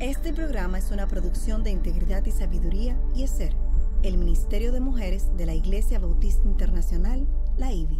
[0.00, 3.56] Este programa es una producción de Integridad y Sabiduría y ESER,
[4.02, 7.26] el Ministerio de Mujeres de la Iglesia Bautista Internacional,
[7.56, 7.98] la IBI.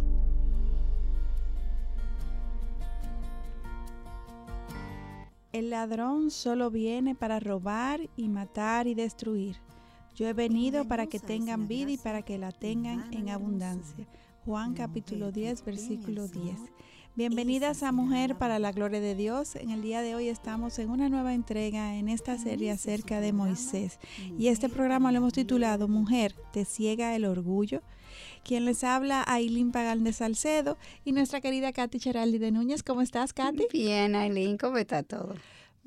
[5.51, 9.57] El ladrón solo viene para robar y matar y destruir.
[10.13, 14.05] Yo he venido para que tengan vida y para que la tengan en abundancia.
[14.45, 16.59] Juan capítulo 10, versículo 10.
[17.17, 19.55] Bienvenidas a Mujer para la Gloria de Dios.
[19.55, 23.33] En el día de hoy estamos en una nueva entrega en esta serie acerca de
[23.33, 23.97] Moisés.
[24.37, 27.81] Y este programa lo hemos titulado Mujer, te ciega el orgullo.
[28.43, 32.83] Quien les habla, Aileen Pagal de Salcedo y nuestra querida Katy Cheraldi de Núñez.
[32.83, 33.65] ¿Cómo estás, Katy?
[33.73, 35.33] Bien, Aileen, ¿cómo está todo?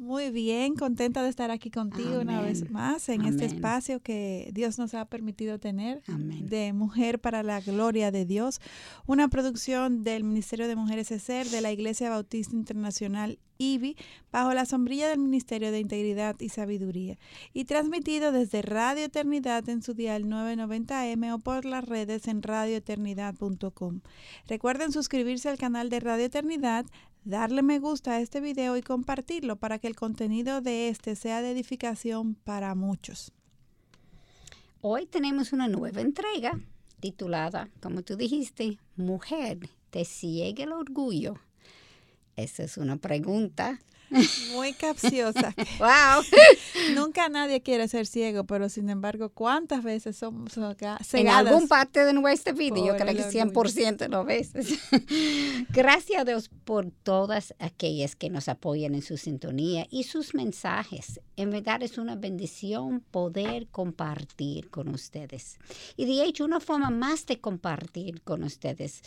[0.01, 4.79] Muy bien, contenta de estar aquí contigo una vez más en este espacio que Dios
[4.79, 8.63] nos ha permitido tener de Mujer para la Gloria de Dios,
[9.07, 13.97] una producción del Ministerio de Mujeres ESER de la Iglesia Bautista Internacional IBI
[14.33, 17.19] bajo la sombrilla del Ministerio de Integridad y Sabiduría
[17.53, 24.01] y transmitido desde Radio Eternidad en su dial 990M o por las redes en radioeternidad.com.
[24.49, 26.87] Recuerden suscribirse al canal de Radio Eternidad,
[27.25, 31.43] darle me gusta a este video y compartirlo para que el contenido de este sea
[31.43, 33.33] de edificación para muchos.
[34.81, 36.59] Hoy tenemos una nueva entrega
[37.01, 39.59] titulada, como tú dijiste, Mujer,
[39.91, 41.35] te ciega el orgullo.
[42.37, 43.81] Esa es una pregunta
[44.53, 45.55] muy capciosa.
[45.79, 46.25] ¡Wow!
[46.95, 51.15] Nunca nadie quiere ser ciego, pero sin embargo, ¿cuántas veces somos cegadas?
[51.15, 54.79] En algún parte de nuestro video, yo creo que 100% no veces.
[55.71, 61.21] Gracias a Dios por todas aquellas que nos apoyan en su sintonía y sus mensajes.
[61.37, 65.59] En verdad es una bendición poder compartir con ustedes.
[65.97, 69.03] Y de hecho, una forma más de compartir con ustedes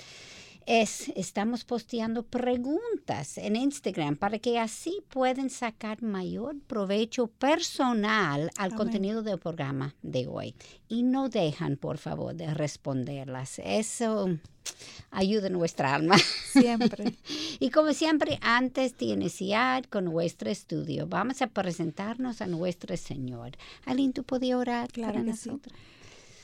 [0.66, 8.73] es, estamos posteando preguntas en Instagram para que así pueden sacar mayor provecho personal al
[8.73, 10.55] contenido del programa de hoy.
[10.87, 13.60] Y no dejan, por favor, de responderlas.
[13.64, 14.30] Eso
[15.11, 16.17] ayuda a nuestra alma.
[16.17, 17.14] Siempre.
[17.60, 23.52] y como siempre, antes de iniciar con nuestro estudio, vamos a presentarnos a nuestro Señor.
[23.86, 25.73] Aline, ¿tú podías orar claro para nosotros?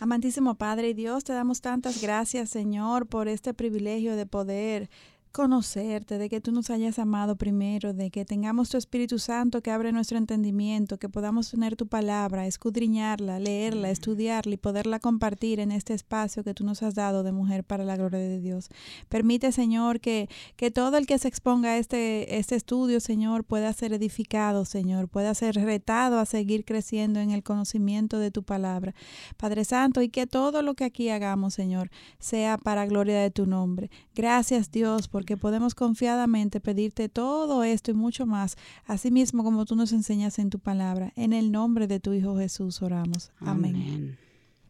[0.01, 4.89] Amantísimo Padre y Dios, te damos tantas gracias, Señor, por este privilegio de poder
[5.31, 9.71] conocerte, de que tú nos hayas amado primero, de que tengamos tu Espíritu Santo que
[9.71, 15.71] abre nuestro entendimiento, que podamos tener tu palabra, escudriñarla, leerla, estudiarla y poderla compartir en
[15.71, 18.69] este espacio que tú nos has dado de mujer para la gloria de Dios.
[19.07, 23.71] Permite, Señor, que, que todo el que se exponga a este, este estudio, Señor, pueda
[23.73, 28.93] ser edificado, Señor, pueda ser retado a seguir creciendo en el conocimiento de tu palabra.
[29.37, 33.45] Padre Santo, y que todo lo que aquí hagamos, Señor, sea para gloria de tu
[33.45, 33.89] nombre.
[34.15, 39.65] Gracias, Dios, por porque podemos confiadamente pedirte todo esto y mucho más, así mismo como
[39.65, 41.11] tú nos enseñas en tu palabra.
[41.17, 43.33] En el nombre de tu Hijo Jesús oramos.
[43.41, 43.75] Amén.
[43.75, 44.17] Amén.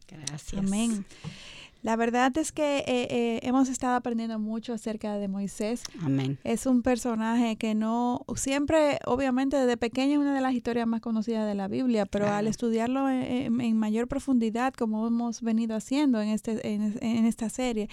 [0.07, 0.59] Gracias.
[0.59, 1.05] Amén.
[1.81, 5.83] La verdad es que eh, eh, hemos estado aprendiendo mucho acerca de Moisés.
[6.01, 6.37] Amén.
[6.43, 10.99] Es un personaje que no, siempre, obviamente desde pequeño es una de las historias más
[10.99, 16.29] conocidas de la Biblia, pero al estudiarlo en, mayor profundidad, como hemos venido haciendo en,
[16.29, 17.87] este, en, esta serie,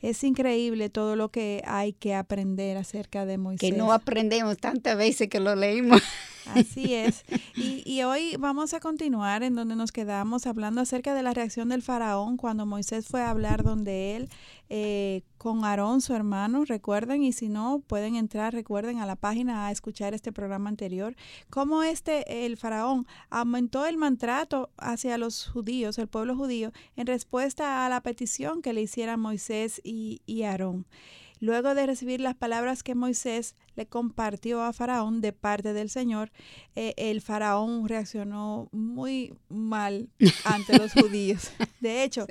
[0.00, 3.70] es increíble todo lo que hay que aprender acerca de Moisés.
[3.70, 6.00] Que no aprendemos tantas veces que lo leímos.
[6.46, 7.24] Así es.
[7.54, 11.68] Y, y, hoy vamos a continuar en donde nos quedamos hablando acerca de la reacción
[11.68, 14.28] del faraón cuando Moisés fue a hablar donde él
[14.74, 19.66] eh, con Aarón, su hermano, recuerden, y si no, pueden entrar, recuerden, a la página
[19.66, 21.14] a escuchar este programa anterior,
[21.50, 27.84] cómo este, el faraón, aumentó el maltrato hacia los judíos, el pueblo judío, en respuesta
[27.84, 30.86] a la petición que le hicieran Moisés y, y Aarón.
[31.42, 36.30] Luego de recibir las palabras que Moisés le compartió a Faraón de parte del Señor,
[36.76, 40.08] eh, el Faraón reaccionó muy mal
[40.44, 41.50] ante los judíos.
[41.80, 42.28] De hecho,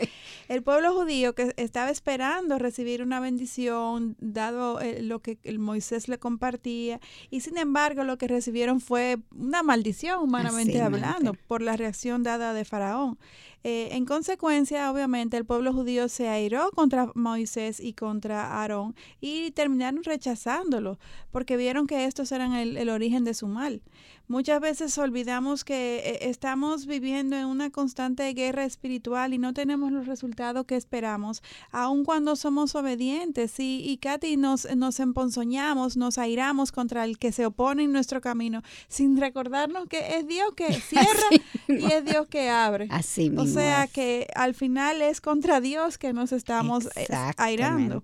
[0.47, 6.07] el pueblo judío que estaba esperando recibir una bendición, dado eh, lo que el Moisés
[6.07, 11.75] le compartía, y sin embargo lo que recibieron fue una maldición, humanamente hablando, por la
[11.75, 13.19] reacción dada de Faraón.
[13.63, 19.51] Eh, en consecuencia, obviamente, el pueblo judío se airó contra Moisés y contra Aarón y
[19.51, 20.97] terminaron rechazándolo
[21.31, 23.81] porque vieron que estos eran el origen de su mal.
[24.27, 29.91] Muchas veces olvidamos que eh, estamos viviendo en una constante guerra espiritual y no tenemos
[29.91, 33.59] los resultados que esperamos, aun cuando somos obedientes.
[33.59, 38.21] Y, y Katy, nos, nos emponzoñamos, nos airamos contra el que se opone en nuestro
[38.21, 41.27] camino, sin recordarnos que es Dios que cierra
[41.67, 42.87] y es Dios que abre.
[42.89, 47.07] Así O sea que al final es contra Dios que nos estamos eh,
[47.37, 48.03] airando.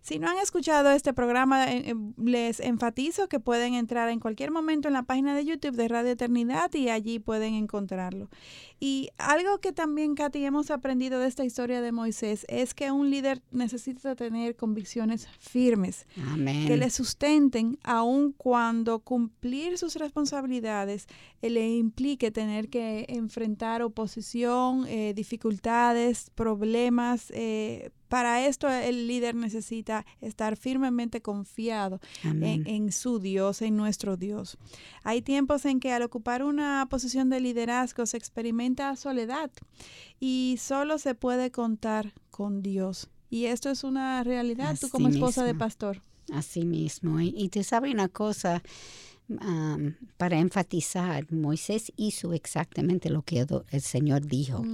[0.00, 4.88] Si no han escuchado este programa, eh, les enfatizo que pueden entrar en cualquier momento
[4.88, 8.28] en la página de YouTube de Radio Eternidad y allí pueden encontrarlo.
[8.80, 13.10] Y algo que también, Katy, hemos aprendido de esta historia de Moisés es que un
[13.10, 16.06] líder necesita tener convicciones firmes
[16.66, 21.08] que le sustenten aun cuando cumplir sus responsabilidades
[21.42, 29.34] eh, le implique tener que enfrentar oposición, eh, dificultades, problemas, eh, para esto el líder
[29.34, 34.58] necesita estar firmemente confiado en, su Dios, en nuestro Dios.
[35.04, 39.50] Hay tiempos en que al ocupar una posición de liderazgo se experimenta soledad
[40.20, 43.08] y solo se puede contar con Dios.
[43.30, 46.00] Y esto es una realidad, tú como esposa de pastor.
[46.32, 47.20] Así mismo.
[47.20, 48.62] Y, y te sabe una cosa,
[50.16, 54.64] para enfatizar, Moisés hizo exactamente lo que el Señor dijo.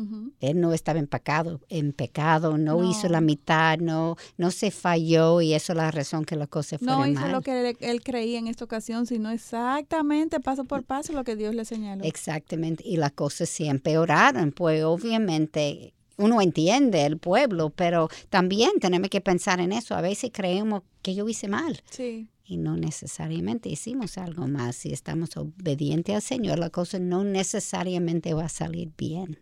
[0.41, 5.41] Él no estaba en pecado, en pecado no, hizo la mitad, no, no se falló
[5.41, 7.13] y eso es la razón que la cosa fue mal.
[7.13, 11.25] No hizo lo que él, creía en esta ocasión, sino exactamente paso por paso lo
[11.25, 12.05] que Dios le señaló.
[12.05, 19.11] Exactamente, y las cosas sí empeoraron, pues obviamente uno entiende el pueblo, pero también tenemos
[19.11, 19.97] que pensar en eso.
[19.97, 21.83] A veces creemos que yo hice mal.
[21.91, 24.77] Sí y no necesariamente hicimos algo más.
[24.77, 29.39] Si estamos obedientes al Señor, la cosa no necesariamente va a salir bien.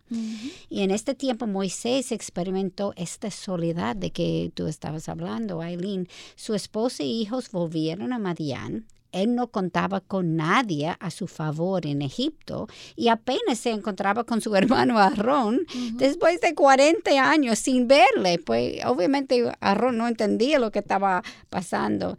[0.69, 6.08] Y en este tiempo Moisés experimentó esta soledad de que tú estabas hablando, Aileen.
[6.37, 8.87] Su esposa y hijos volvieron a Madián.
[9.10, 12.66] Él no contaba con nadie a su favor en Egipto
[12.96, 18.38] y apenas se encontraba con su hermano Aarón después de 40 años sin verle.
[18.38, 22.16] Pues obviamente Aarón no entendía lo que estaba pasando.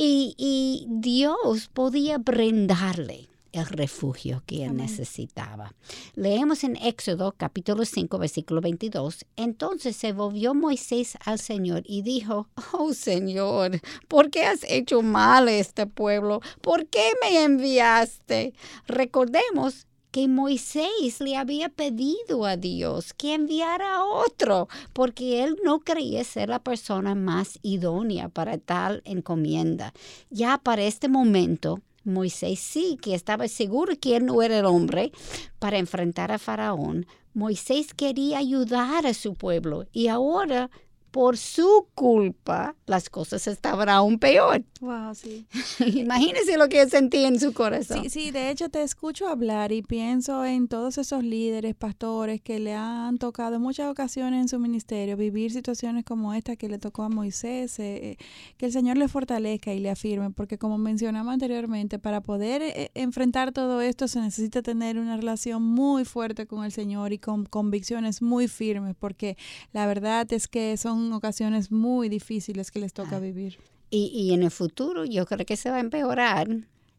[0.00, 5.74] Y, Dios podía brindarle el refugio que él necesitaba.
[6.14, 9.26] Leemos en Éxodo capítulo 5 versículo 22.
[9.34, 15.48] Entonces se volvió Moisés al Señor y dijo, oh Señor, ¿por qué has hecho mal
[15.48, 16.42] a este pueblo?
[16.60, 18.54] ¿Por qué me enviaste?
[18.86, 25.80] Recordemos que Moisés le había pedido a Dios que enviara a otro, porque él no
[25.80, 29.92] creía ser la persona más idónea para tal encomienda.
[30.30, 35.12] Ya para este momento, Moisés sí que estaba seguro que él no era el hombre
[35.58, 37.06] para enfrentar a Faraón.
[37.34, 40.70] Moisés quería ayudar a su pueblo y ahora
[41.10, 44.62] por su culpa, las cosas estaban aún peor.
[44.80, 45.46] Wow, sí.
[45.86, 48.02] Imagínese lo que sentí en su corazón.
[48.02, 52.58] Sí, sí, de hecho te escucho hablar y pienso en todos esos líderes, pastores que
[52.58, 56.78] le han tocado en muchas ocasiones en su ministerio vivir situaciones como esta que le
[56.78, 58.16] tocó a Moisés, eh, eh,
[58.56, 62.90] que el Señor le fortalezca y le afirme, porque como mencionamos anteriormente, para poder eh,
[62.94, 67.44] enfrentar todo esto se necesita tener una relación muy fuerte con el Señor y con
[67.46, 69.36] convicciones muy firmes, porque
[69.72, 73.20] la verdad es que son ocasiones muy difíciles que les toca ah.
[73.20, 73.58] vivir.
[73.90, 76.48] Y, en el futuro yo creo que se va a empeorar.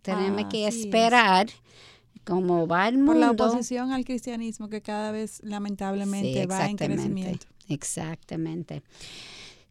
[0.02, 1.48] Tenemos que esperar
[2.24, 3.12] cómo va el mundo.
[3.12, 7.46] Por la oposición al cristianismo que cada vez lamentablemente va en crecimiento.
[7.68, 8.82] Exactamente.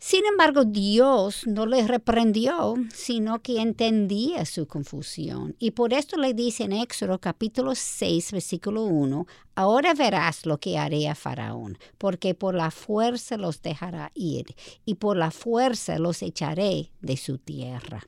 [0.00, 5.56] Sin embargo, Dios no le reprendió, sino que entendía su confusión.
[5.58, 10.78] Y por esto le dice en Éxodo capítulo 6, versículo 1, ahora verás lo que
[10.78, 14.54] haré a Faraón, porque por la fuerza los dejará ir,
[14.84, 18.06] y por la fuerza los echaré de su tierra.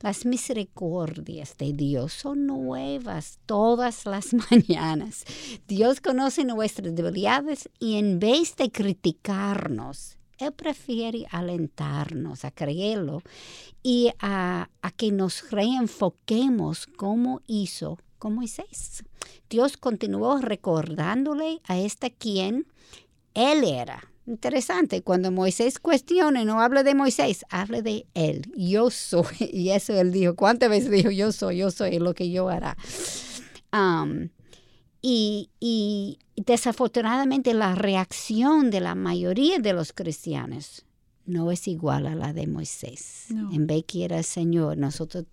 [0.00, 5.24] Las misericordias de Dios son nuevas todas las mañanas.
[5.66, 13.22] Dios conoce nuestras debilidades y en vez de criticarnos, él prefiere alentarnos a creerlo
[13.82, 19.04] y a, que nos reenfoquemos como hizo con Moisés.
[19.48, 22.66] Dios continuó recordándole a este quien
[23.34, 24.08] él era.
[24.26, 28.52] Interesante, cuando Moisés cuestione, no habla de Moisés, habla de él.
[28.56, 29.24] Yo soy.
[29.52, 30.36] Y eso él dijo.
[30.36, 31.58] ¿Cuántas veces dijo yo soy?
[31.58, 32.76] Yo soy lo que yo hará.
[35.02, 40.86] Y, y, desafortunadamente la reacción de la mayoría de los cristianos
[41.26, 43.26] no es igual a la de Moisés.
[43.30, 45.24] En vez que era Señor, nosotros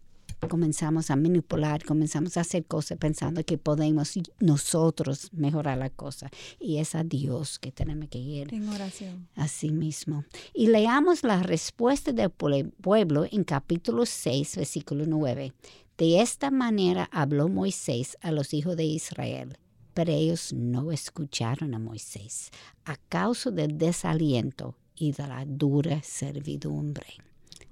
[0.48, 6.29] comenzamos a manipular, comenzamos a hacer cosas pensando que podemos nosotros mejorar la cosa.
[6.60, 8.53] Y es a Dios que tenemos que ir.
[8.53, 9.27] En oración.
[9.36, 10.24] Así mismo.
[10.53, 15.53] Y leamos la respuesta del pueblo en capítulo 6, versículo 9.
[15.98, 19.58] De esta manera habló Moisés a los hijos de Israel,
[19.93, 22.51] pero ellos no escucharon a Moisés
[22.86, 27.05] a causa del desaliento y de la dura servidumbre.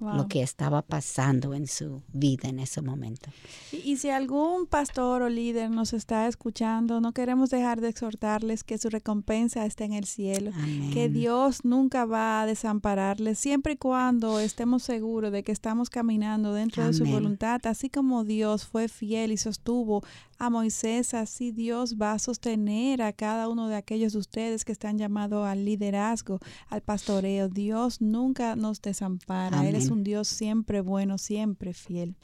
[0.00, 3.30] Lo que estaba pasando en su vida en ese momento.
[3.72, 8.78] Y, si algún pastor o líder nos está escuchando, no queremos dejar de exhortarles que
[8.78, 10.52] su recompensa esté en el cielo,
[10.92, 16.52] que Dios nunca va a desampararles, siempre y cuando estemos seguros de que estamos caminando
[16.52, 20.02] dentro de su voluntad, así como Dios fue fiel y sostuvo
[20.38, 24.72] a Moisés, así Dios va a sostener a cada uno de aquellos de ustedes que
[24.72, 27.48] están llamados al liderazgo, al pastoreo.
[27.48, 29.68] Dios nunca nos desampara.
[29.68, 32.16] Él es un Dios siempre bueno, siempre fiel.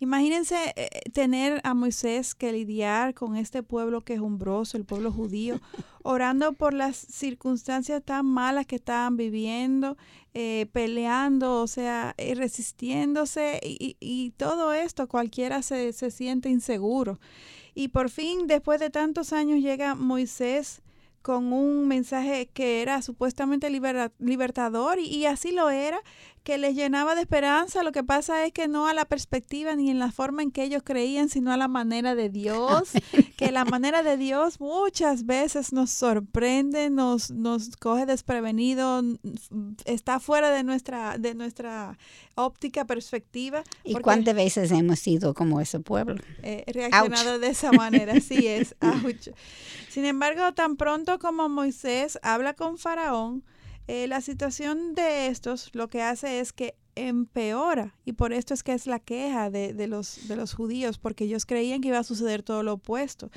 [0.00, 5.60] Imagínense eh, tener a Moisés que lidiar con este pueblo quejumbroso, el pueblo judío,
[6.02, 9.96] orando por las circunstancias tan malas que estaban viviendo,
[10.34, 17.18] eh, peleando, o sea, eh, resistiéndose y, y, todo esto, cualquiera se, se siente inseguro.
[17.74, 20.82] Y por fin, después de tantos años, llega Moisés
[21.28, 26.00] con un mensaje que era supuestamente libertador y, así lo era,
[26.42, 27.82] que les llenaba de esperanza.
[27.82, 30.62] Lo que pasa es que no a la perspectiva ni en la forma en que
[30.62, 32.92] ellos creían, sino a la manera de Dios,
[33.36, 39.02] que la manera de Dios muchas veces nos sorprende, nos, nos coge desprevenido,
[39.84, 41.98] está fuera de nuestra, de nuestra
[42.36, 43.64] óptica, perspectiva.
[43.84, 46.22] ¿Y cuántas veces hemos sido como ese pueblo?
[46.42, 48.74] Eh, reaccionado de esa manera, así es.
[49.98, 53.42] Sin embargo, tan pronto como Moisés habla con Faraón,
[53.88, 58.62] eh, la situación de estos lo que hace es que empeora y por esto es
[58.62, 61.98] que es la queja de, de, los, de los judíos porque ellos creían que iba
[61.98, 63.32] a suceder todo lo opuesto.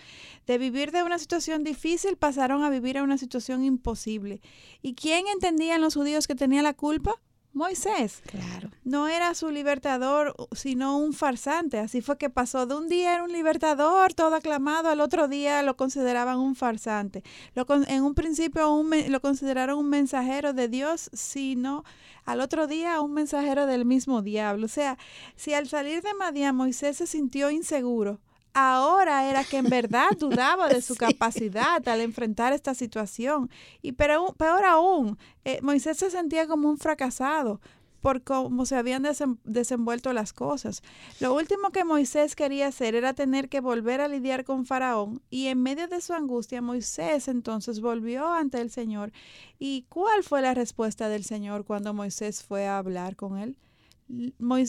[0.45, 4.39] De vivir de una situación difícil pasaron a vivir a una situación imposible.
[4.83, 7.15] ¿Y quién entendían los judíos que tenía la culpa?
[7.53, 8.21] Moisés.
[8.27, 8.69] Claro.
[8.83, 11.79] No era su libertador, sino un farsante.
[11.79, 12.65] Así fue que pasó.
[12.65, 17.23] De un día era un libertador, todo aclamado, al otro día lo consideraban un farsante.
[17.53, 21.83] Lo, en un principio lo consideraron un mensajero de Dios, sino
[22.25, 24.65] al otro día un mensajero del mismo diablo.
[24.65, 24.97] O sea,
[25.35, 28.19] si al salir de Madián Moisés se sintió inseguro,
[28.53, 33.49] ahora era que en verdad dudaba de su capacidad al enfrentar esta situación.
[33.81, 37.59] Y pero, peor aún, eh, Moisés se sentía como un fracasado
[38.01, 39.05] por cómo se habían
[39.43, 40.81] desenvuelto las cosas.
[41.19, 45.47] Lo último que Moisés quería hacer era tener que volver a lidiar con Faraón y
[45.47, 49.11] en medio de su angustia Moisés entonces volvió ante el Señor.
[49.59, 53.57] ¿Y cuál fue la respuesta del Señor cuando Moisés fue a hablar con él?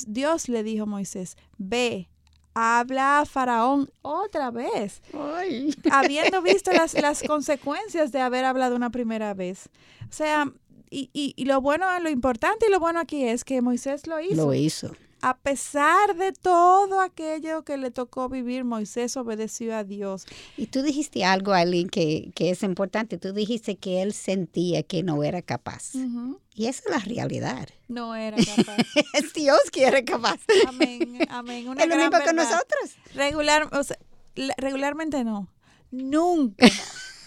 [0.06, 2.08] Dios le dijo a Moisés, ve,
[2.54, 5.02] habla a Faraón otra vez,
[5.90, 9.68] habiendo visto las, las consecuencias de haber hablado una primera vez.
[10.08, 10.50] O sea,
[10.90, 14.20] y, y, y, lo bueno, lo importante y lo bueno aquí es que Moisés lo
[14.20, 14.34] hizo.
[14.34, 20.26] Lo hizo a pesar de todo aquello que le tocó vivir, Moisés obedeció a Dios.
[20.56, 23.18] Y tú dijiste algo, Aileen, que, que es importante.
[23.18, 25.94] Tú dijiste que él sentía que no era capaz.
[26.54, 27.68] Y esa es la realidad.
[27.86, 28.84] No era capaz.
[29.14, 30.40] es Dios que era capaz.
[30.66, 31.72] Amén, amén.
[31.78, 32.96] es lo mismo con nosotros.
[33.14, 33.70] Regular,
[34.56, 35.48] regularmente no.
[35.92, 36.66] Nunca.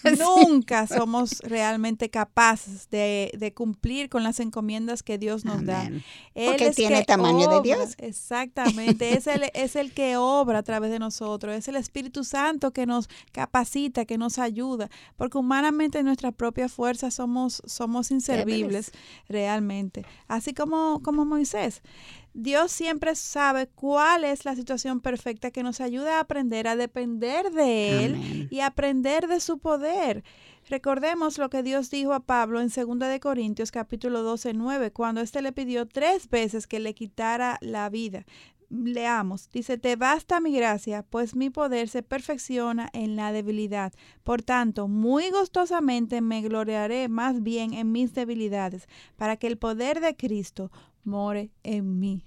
[0.19, 5.85] Nunca somos realmente capaces de, cumplir con las encomiendas que Dios nos da.
[5.85, 6.01] Él
[6.33, 7.95] Porque tiene el tamaño de Dios.
[7.97, 9.17] Exactamente.
[9.17, 11.55] es, el, es el que obra a través de nosotros.
[11.55, 14.89] Es el Espíritu Santo que nos capacita, que nos ayuda.
[15.15, 18.91] Porque humanamente en nuestra propia fuerza somos, somos inservibles
[19.27, 20.05] realmente.
[20.27, 21.81] Así como, como Moisés.
[22.37, 27.49] Dios siempre sabe cuál es la situación perfecta que nos ayuda a aprender a depender
[27.51, 30.25] de Él y aprender de su poder.
[30.69, 35.21] Recordemos lo que Dios dijo a Pablo en 2 de Corintios capítulo 12, 9, cuando
[35.21, 38.25] éste le pidió tres veces que le quitara la vida.
[38.69, 43.93] Leamos, dice, te basta mi gracia, pues mi poder se perfecciona en la debilidad.
[44.25, 50.01] Por tanto, muy gustosamente me gloriaré más bien en mis debilidades, para que el poder
[50.01, 50.69] de Cristo
[51.05, 52.25] more en mí.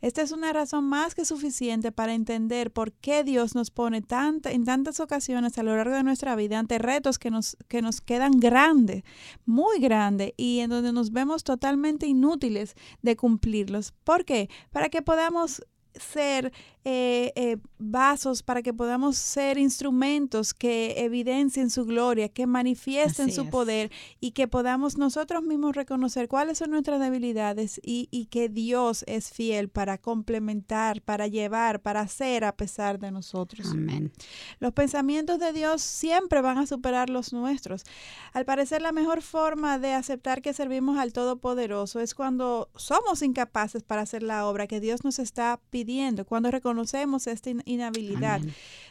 [0.00, 4.52] Esta es una razón más que suficiente para entender por qué Dios nos pone tanta,
[4.52, 8.00] en tantas ocasiones a lo largo de nuestra vida ante retos que nos, que nos
[8.00, 9.02] quedan grandes,
[9.44, 13.92] muy grandes, y en donde nos vemos totalmente inútiles de cumplirlos.
[14.04, 14.48] ¿Por qué?
[14.70, 15.62] Para que podamos
[15.94, 16.52] ser
[16.90, 23.50] eh, eh, vasos, para que podamos ser instrumentos que evidencien su gloria, que manifiesten su
[23.50, 23.90] poder
[24.20, 29.30] y que podamos nosotros mismos reconocer cuáles son nuestras debilidades y, y, que Dios es
[29.30, 33.66] fiel para complementar, para llevar, para hacer a pesar de nosotros.
[33.70, 34.10] Amén.
[34.58, 37.84] Los pensamientos de Dios siempre van a superar los nuestros.
[38.32, 43.82] Al parecer la mejor forma de aceptar que servimos al Todopoderoso es cuando somos incapaces
[43.82, 45.77] para hacer la obra que Dios nos está pidiendo,
[46.24, 48.40] cuando reconocemos esta inhabilidad.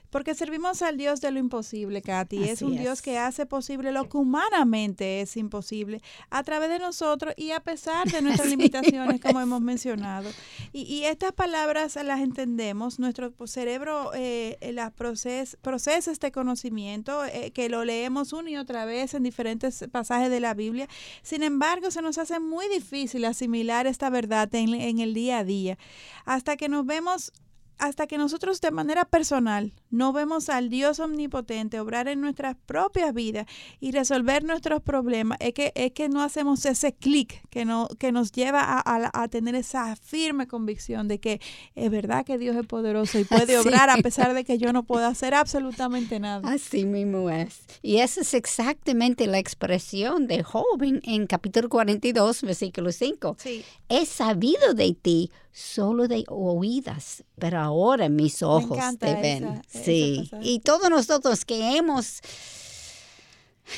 [0.10, 2.44] Porque servimos al Dios de lo imposible, Katy.
[2.44, 7.34] es un Dios que hace posible lo que humanamente es imposible a través de nosotros
[7.38, 10.30] y a pesar de nuestras limitaciones, como hemos mencionado.
[10.74, 17.86] Y, estas palabras las entendemos, nuestro cerebro eh, las procesa este conocimiento, eh, que lo
[17.86, 20.88] leemos una y otra vez en diferentes pasajes de la Biblia.
[21.22, 25.44] Sin embargo, se nos hace muy difícil asimilar esta verdad en, en el día a
[25.44, 25.78] día,
[26.26, 27.32] hasta que nos vemos
[27.80, 33.14] hasta que nosotros de manera personal no vemos al Dios omnipotente obrar en nuestras propias
[33.14, 33.46] vidas
[33.80, 38.12] y resolver nuestros problemas, es que, es que no hacemos ese clic que, no, que
[38.12, 41.42] nos lleva a, tener esa firme convicción de que
[41.76, 44.84] es verdad que Dios es poderoso y puede obrar a pesar de que yo no
[44.84, 46.50] puedo hacer absolutamente nada.
[46.50, 47.60] Así mismo es.
[47.82, 53.38] Y esa es exactamente la expresión de Job en, capítulo 42, versículo 5.
[53.40, 53.64] Sí.
[53.90, 59.64] He sabido de ti solo de oídas, pero ahora mis ojos te ven.
[59.68, 62.22] sí, y todos nosotros que hemos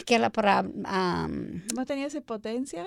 [0.05, 0.69] que la palabra
[1.71, 2.85] hemos tenido esa potencia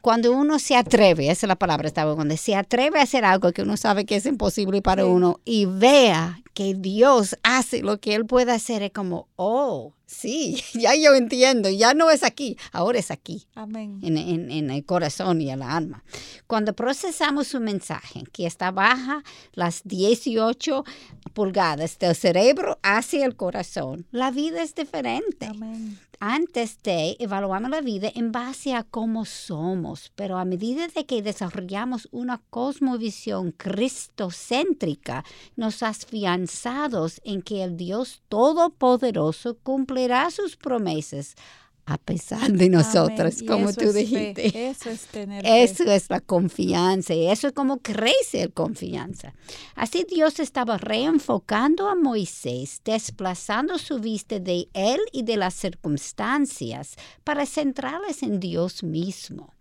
[0.00, 3.52] cuando uno se atreve esa es la palabra estaba cuando se atreve a hacer algo
[3.52, 8.14] que uno sabe que es imposible para uno y vea que Dios hace lo que
[8.14, 12.98] él puede hacer es como oh Sí, ya yo entiendo, ya no es aquí, ahora
[12.98, 13.46] es aquí.
[13.54, 14.00] Amén.
[14.02, 16.02] En, el corazón y en la alma.
[16.46, 19.22] Cuando procesamos un mensaje que está baja
[19.52, 20.82] las 18
[21.34, 25.44] pulgadas del cerebro hacia el corazón, la vida es diferente.
[25.44, 31.06] Amén antes de evaluamos la vida en base a cómo somos, pero a medida de
[31.06, 35.24] que desarrollamos una cosmovisión cristocéntrica,
[35.56, 39.58] nos afianzados en que el Dios Todopoderoso
[39.98, 41.34] cumplirá sus promesas
[41.86, 44.68] a pesar de nosotros, como tú dijiste.
[44.68, 49.32] Eso es tener Eso es la confianza y eso es como crece la confianza.
[49.74, 56.96] Así Dios estaba reenfocando a Moisés, desplazando su vista de él y de las circunstancias
[57.24, 59.54] para centrarles en Dios mismo.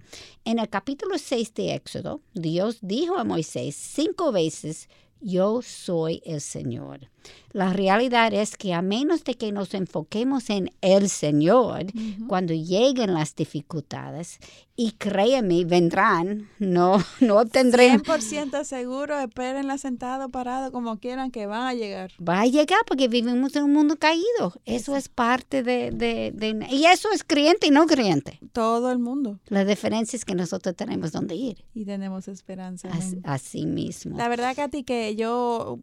[0.43, 4.89] En el capítulo 6 de Éxodo, Dios dijo a Moisés cinco veces,
[5.21, 7.09] yo soy el Señor.
[7.51, 11.85] La realidad es que a menos de que nos enfoquemos en el Señor,
[12.27, 14.39] cuando lleguen las dificultades,
[14.79, 18.03] y créeme, vendrán, no, no obtendremos.
[18.03, 22.11] 100% seguro, espérenla sentado, parado, como quieran, que van a llegar.
[22.21, 24.53] Va a llegar porque vivimos en un mundo caído.
[24.65, 28.39] Eso es parte de, de, Y eso es creyente y no creyente.
[28.53, 29.39] Todo el mundo.
[29.47, 31.65] La diferencia es que nosotros tenemos dónde ir.
[31.73, 32.89] Y tenemos esperanza.
[33.23, 34.15] Así, mismo.
[34.15, 35.79] La verdad, Katy, que yo,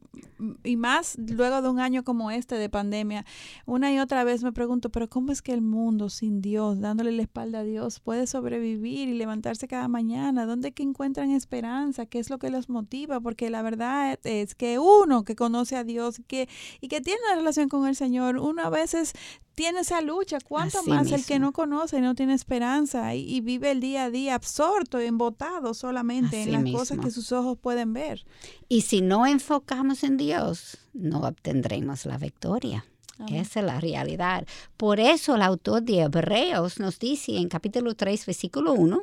[0.63, 3.27] y más luego de un año como este de pandemia,
[3.67, 7.11] una y otra vez me pregunto, pero ¿cómo es que el mundo sin Dios, dándole
[7.11, 10.47] la espalda a Dios, puede sobrevivir y levantarse cada mañana?
[10.47, 12.07] ¿Dónde que encuentran esperanza?
[12.07, 13.21] ¿Qué es lo que los motiva?
[13.21, 16.49] Porque la verdad es que uno que conoce a Dios que,
[16.81, 19.15] y que tiene una relación con el Señor, uno a veces
[19.55, 23.71] tiene esa lucha, cuánto más el que no conoce y no tiene esperanza y, vive
[23.71, 28.25] el día a día absorto, embotado solamente en las cosas que sus ojos pueden ver.
[28.69, 32.85] Y si no enfocamos en Dios, no obtendremos la victoria.
[33.29, 34.47] Esa es la realidad.
[34.77, 39.03] Por eso el autor de Hebreos nos dice en capítulo 3, versículo 1,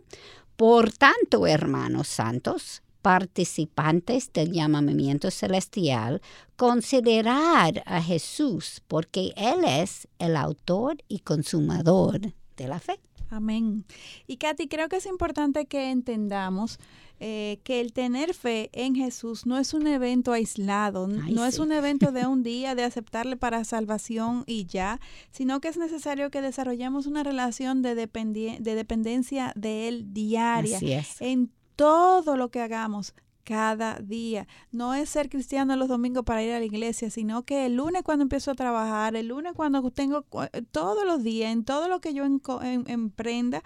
[0.55, 6.21] por tanto, hermanos santos, participantes del llamamiento celestial,
[6.55, 12.19] considerar a Jesús porque Él es el autor y consumador
[12.57, 12.99] de la fe.
[13.31, 13.85] Amén.
[14.27, 16.79] Y Katy, creo que es importante que entendamos
[17.21, 21.71] eh, que el tener fe en Jesús no es un evento aislado, no es un
[21.71, 24.99] evento de un día de aceptarle para salvación y ya,
[25.31, 30.79] sino que es necesario que desarrollemos una relación de, de dependencia de Él diaria.
[31.19, 33.13] En todo lo que hagamos
[33.43, 34.47] cada día.
[34.71, 38.03] No es ser cristiano los domingos para ir a la iglesia, sino que el lunes
[38.03, 42.01] cuando empiezo a trabajar, el lunes cuando tengo eh, todos los días, en todo lo
[42.01, 43.63] que yo emprenda,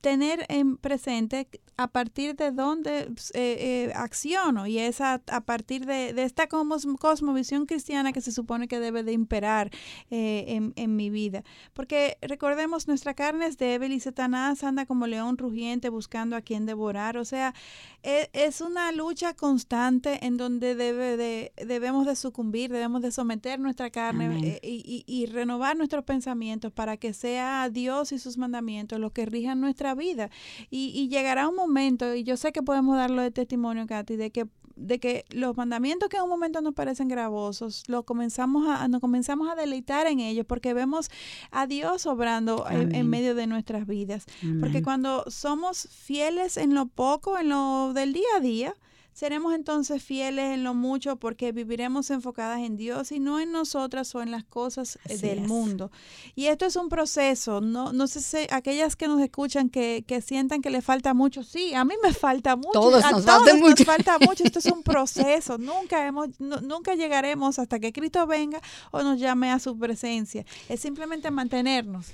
[0.00, 5.86] tener en presente a partir de dónde pues, eh, eh, acciono y es a, partir
[5.86, 9.70] de, esta cosmovisión cristiana que se supone que debe de imperar
[10.10, 11.44] eh, en, mi vida.
[11.72, 16.66] Porque recordemos, nuestra carne es débil y Satanás anda como león rugiente buscando a quien
[16.66, 17.16] devorar.
[17.16, 17.54] O sea,
[18.02, 23.58] e, es, una lucha constante en donde debe de, debemos de sucumbir, debemos de someter
[23.58, 29.12] nuestra carne y, y renovar nuestros pensamientos para que sea Dios y sus mandamientos los
[29.12, 30.30] que rijan nuestra vida.
[30.70, 34.30] Y, y llegará un momento y yo sé que podemos darlo de testimonio, Katy, de
[34.30, 34.46] que
[34.80, 39.00] de que los mandamientos que en un momento nos parecen gravosos, lo comenzamos a, nos
[39.00, 41.10] comenzamos a deleitar en ellos porque vemos
[41.50, 44.24] a Dios obrando en, medio de nuestras vidas.
[44.58, 48.74] Porque cuando somos fieles en lo poco, en lo del día a día,
[49.12, 54.14] seremos entonces fieles en lo mucho porque viviremos enfocadas en Dios y no en nosotras
[54.14, 55.90] o en las cosas eh, del mundo.
[56.34, 60.20] Y esto es un proceso, no, no sé si aquellas que nos escuchan que, que
[60.20, 62.70] sientan que le falta mucho, sí, a mí me falta mucho.
[62.72, 63.84] Todos a nos, todos falta, nos mucho.
[63.84, 64.44] falta mucho.
[64.44, 65.58] Esto es un proceso.
[65.58, 70.44] nunca hemos, no, nunca llegaremos hasta que Cristo venga o nos llame a su presencia.
[70.68, 72.06] Es simplemente mantenernos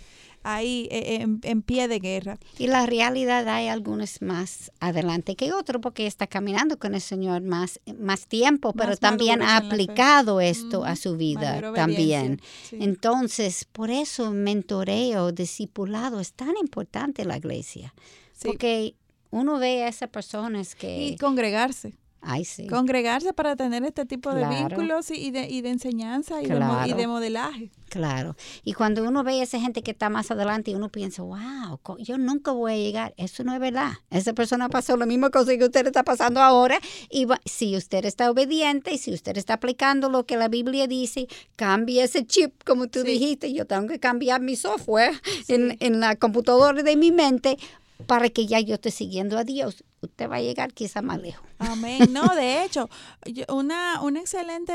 [0.47, 2.39] ahí eh, en, en, pie de guerra.
[2.59, 7.43] Y la realidad hay algunos más adelante que otros porque está caminando con el Señor
[7.43, 12.41] más, más tiempo, pero también ha aplicado esto a su vida también.
[12.69, 12.77] sí.
[12.81, 17.93] Entonces, por eso mentoreo, discipulado es tan importante en la iglesia.
[18.33, 18.49] Sí.
[18.49, 18.95] Porque
[19.31, 21.09] uno ve a esas personas que...
[21.09, 21.95] Y congregarse.
[22.27, 22.67] Ay, sí.
[22.67, 26.57] Congregarse para tener este tipo de vínculos y, de, y de enseñanza y, de,
[27.03, 27.71] y modelaje.
[27.89, 28.35] Claro.
[28.65, 31.79] Y cuando uno ve a esa gente que está más adelante y uno piensa, wow,
[31.99, 33.15] yo nunca voy a llegar.
[33.17, 33.93] Eso no es verdad.
[34.11, 36.79] Esa persona pasó la misma cosa que usted está pasando ahora.
[37.11, 40.87] Y va- si usted está obediente y si usted está aplicando lo que la Biblia
[40.89, 43.07] dice, cambie ese chip, como tú Sí.
[43.07, 43.53] dijiste.
[43.53, 45.13] Yo tengo que cambiar mi software
[45.49, 47.57] en, en la computadora de mi mente
[48.07, 49.85] para que ya yo esté siguiendo a Dios.
[50.03, 51.43] Usted va a llegar quizá más lejos.
[51.59, 52.13] Amén.
[52.13, 52.89] No, de hecho,
[53.49, 54.73] una, un excelente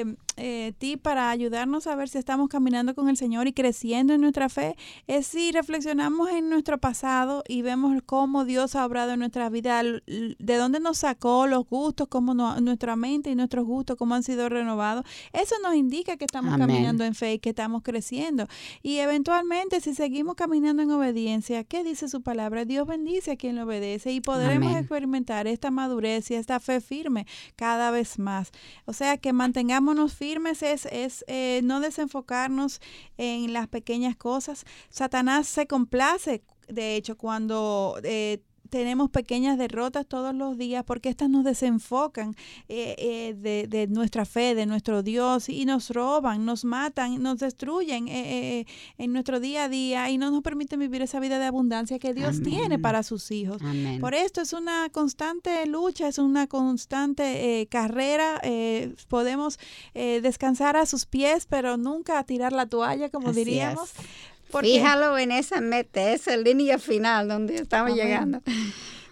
[0.00, 4.12] eh, eh, tip para ayudarnos a ver si estamos caminando con el Señor y creciendo
[4.12, 4.76] en nuestra fe
[5.06, 9.82] es si reflexionamos en nuestro pasado y vemos cómo Dios ha obrado en nuestra vida,
[9.84, 14.24] de dónde nos sacó los gustos, cómo no- nuestra mente y nuestros gustos, cómo han
[14.24, 15.04] sido renovados.
[15.32, 16.66] Eso nos indica que estamos Amén.
[16.68, 18.46] caminando en fe y que estamos creciendo.
[18.82, 22.64] Y eventualmente, si seguimos caminando en obediencia, ¿qué dice su palabra?
[22.64, 24.20] Dios bendice a quien le obedece y
[24.56, 24.82] podremos Amén.
[24.84, 28.50] experimentar esta madurez y esta fe firme cada vez más.
[28.84, 32.80] O sea, que mantengámonos firmes es, es eh, no desenfocarnos
[33.18, 34.64] en las pequeñas cosas.
[34.88, 38.00] Satanás se complace, de hecho, cuando...
[38.02, 42.34] eh, tenemos pequeñas derrotas todos los días porque estas nos desenfocan
[42.68, 47.38] eh, eh, de, de nuestra fe, de nuestro Dios y nos roban, nos matan, nos
[47.38, 48.66] destruyen eh, eh,
[48.98, 52.14] en nuestro día a día y no nos permiten vivir esa vida de abundancia que
[52.14, 53.62] Dios tiene para sus hijos.
[53.62, 54.00] Amén.
[54.00, 58.40] Por esto es una constante lucha, es una constante eh, carrera.
[58.42, 59.58] eh, podemos
[59.94, 63.90] eh, descansar a sus pies, pero nunca tirar la toalla, como Así diríamos.
[63.90, 64.35] es.
[64.60, 68.04] Fíjalo en esa meta, esa línea final donde estamos Amén.
[68.04, 68.42] llegando.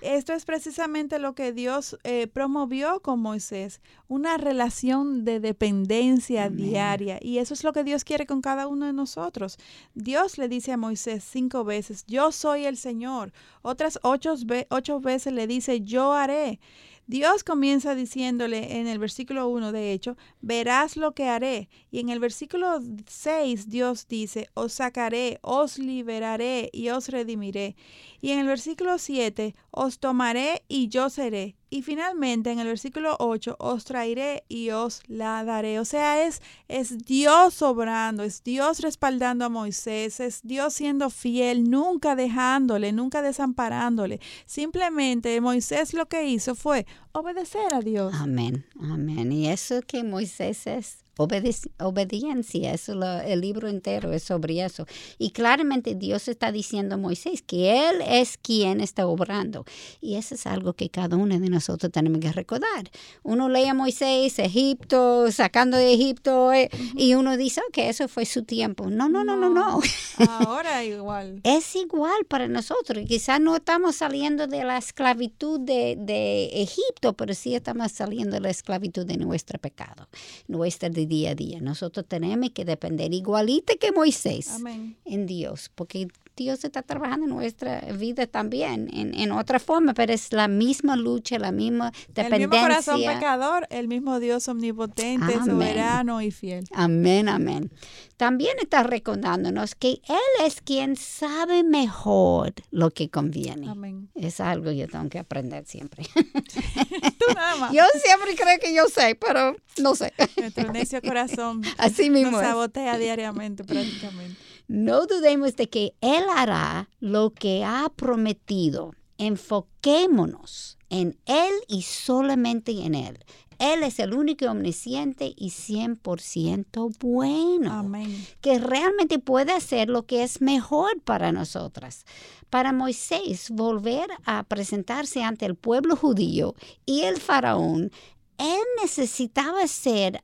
[0.05, 6.59] Esto es precisamente lo que Dios eh, promovió con Moisés, una relación de dependencia Amén.
[6.59, 7.19] diaria.
[7.23, 9.57] Y eso es lo que Dios quiere con cada uno de nosotros.
[9.95, 13.33] Dios le dice a Moisés cinco veces, yo soy el Señor.
[13.63, 14.35] Otras ocho,
[14.69, 16.61] ocho veces le dice, yo haré.
[17.07, 21.69] Dios comienza diciéndole en el versículo 1, de hecho, verás lo que haré.
[21.91, 27.77] Y en el versículo 6 Dios dice, os sacaré, os liberaré y os redimiré.
[28.23, 31.57] Y en el versículo 7, os tomaré y yo seré.
[31.75, 35.81] Y finalmente en el versículo 8, os traeré y os la daré.
[35.81, 41.69] O sea, es, es Dios obrando, es Dios respaldando a Moisés, es Dios siendo fiel,
[41.69, 44.21] nunca dejándole, nunca desamparándole.
[44.47, 48.15] Simplemente Moisés lo que hizo fue obedecer a Dios.
[48.15, 49.33] Amén, amén.
[49.33, 54.87] Y eso que Moisés es obediencia, lo- el libro entero es sobre eso.
[55.19, 59.65] Y claramente Dios está diciendo a Moisés que Él es quien está obrando.
[60.01, 62.91] Y eso es algo que cada uno de nosotros tenemos que recordar.
[63.23, 68.25] Uno lee a Moisés, Egipto, sacando de Egipto, eh, y uno dice, ok, eso fue
[68.27, 68.89] su tiempo.
[68.91, 69.81] No, no, no, no, no.
[70.29, 71.41] Ahora igual.
[71.45, 73.05] Es igual para nosotros.
[73.07, 78.41] Quizás no estamos saliendo de la esclavitud de, de Egipto, pero sí estamos saliendo de
[78.41, 80.09] la esclavitud de nuestro pecado,
[80.49, 81.61] nuestra día a día.
[81.61, 84.97] Nosotros tenemos que depender igualito que Moisés Amén.
[85.05, 90.13] en Dios, porque Dios está trabajando en nuestra vida también, en, en otra forma, pero
[90.13, 93.15] es la misma lucha, la misma El mismo corazón dependencia.
[93.15, 95.45] pecador, el mismo Dios omnipotente, Amén.
[95.47, 96.65] soberano y fiel.
[96.75, 97.71] Amén, amén.
[98.17, 103.69] También está recordándonos que Él es quien sabe mejor lo que conviene.
[103.69, 104.09] Amén.
[104.15, 106.05] Es algo que yo tengo que aprender siempre.
[106.15, 107.73] Tú nada más.
[107.73, 110.13] yo siempre creo que yo sé, pero no sé.
[110.37, 114.37] Nuestro necio corazón Así mismo nos sabotea diariamente prácticamente.
[114.67, 118.95] No dudemos de que Él hará lo que ha prometido.
[119.19, 123.19] Enfoquémonos en Él y solamente en Él.
[123.59, 127.73] Él es el único omnisciente y 100% bueno.
[127.73, 128.27] Amén.
[128.41, 132.05] que realmente puede hacer lo que es mejor para nosotras.
[132.51, 137.91] Para Moisés volver a presentarse ante el pueblo judío y el faraón,
[138.39, 140.23] él necesitaba ser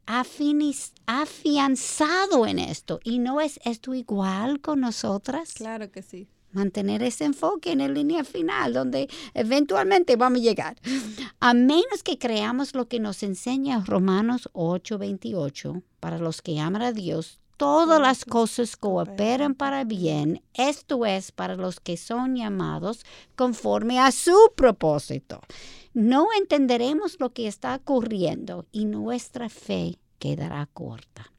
[1.07, 3.01] afianzado en esto.
[3.05, 5.53] ¿Y no es esto igual con nosotras?
[5.55, 6.29] Claro que sí.
[6.53, 10.77] mantener ese enfoque en la línea final, donde eventualmente vamos a llegar.
[11.39, 16.93] A menos que creamos lo que nos enseña Romanos 8:28, para los que aman a
[16.93, 23.05] Dios, todas las cosas cooperan para bien, esto es, para los que son llamados
[23.37, 25.43] conforme a su propósito.
[25.93, 31.35] No entenderemos lo que está ocurriendo y nuestra fe quedará corta.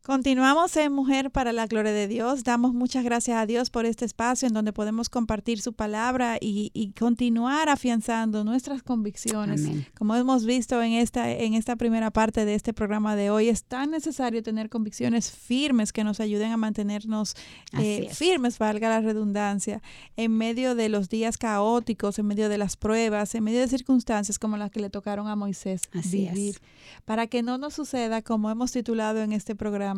[0.03, 2.43] Continuamos en Mujer para la Gloria de Dios.
[2.43, 6.71] Damos muchas gracias a Dios por este espacio en donde podemos compartir su palabra y,
[6.97, 9.61] continuar afianzando nuestras convicciones.
[9.95, 13.63] Como hemos visto en esta, en esta primera parte de este programa de hoy, es
[13.63, 17.35] tan necesario tener convicciones firmes que nos ayuden a mantenernos
[17.77, 19.83] eh, firmes, valga la redundancia,
[20.17, 24.39] en medio de los días caóticos, en medio de las pruebas, en medio de circunstancias
[24.39, 26.59] como las que le tocaron a Moisés vivir.
[27.05, 29.90] Para que no nos suceda, como hemos titulado en este programa,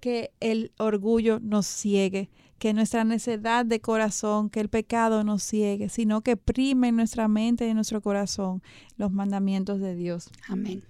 [0.00, 5.88] que el orgullo nos ciegue, que nuestra necedad de corazón, que el pecado nos ciegue,
[5.88, 8.62] sino que prime en nuestra mente y en nuestro corazón
[8.96, 10.30] los mandamientos de Dios.
[10.48, 10.84] Amén.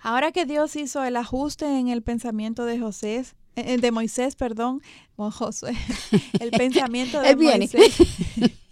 [0.00, 3.24] Ahora que Dios hizo el ajuste en el pensamiento de José,
[3.56, 4.82] eh, de Moisés, perdón,
[5.16, 5.72] José,
[6.40, 7.96] el pensamiento de Moisés.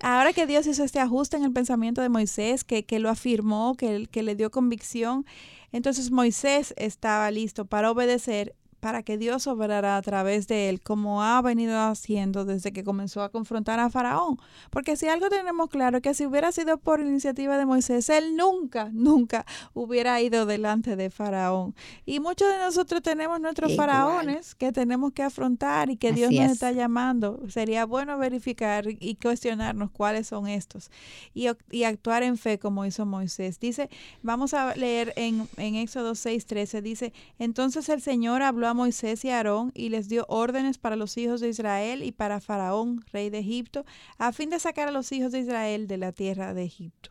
[0.00, 3.74] Ahora que Dios hizo este ajuste en el pensamiento de Moisés, que, que lo afirmó,
[3.76, 5.24] que, que le dio convicción,
[5.72, 11.22] entonces Moisés estaba listo para obedecer para que Dios obrara a través de él, como
[11.22, 14.38] ha venido haciendo desde que comenzó a confrontar a Faraón.
[14.70, 18.90] Porque si algo tenemos claro, que si hubiera sido por iniciativa de Moisés, él nunca,
[18.92, 21.74] nunca hubiera ido delante de Faraón.
[22.04, 26.50] Y muchos de nosotros tenemos nuestros faraones que tenemos que afrontar y que Dios nos
[26.50, 27.42] está llamando.
[27.48, 30.90] Sería bueno verificar y cuestionarnos cuáles son estos
[31.34, 33.58] y, y, actuar en fe como hizo Moisés.
[33.58, 33.88] Dice,
[34.22, 39.30] vamos a leer en, en Éxodo 6:13, dice, entonces el Señor habló a Moisés y
[39.30, 43.30] a Aarón y les dio órdenes para los hijos de Israel y para Faraón, rey
[43.30, 43.84] de Egipto,
[44.18, 47.10] a fin de sacar a los hijos de Israel de la tierra de Egipto.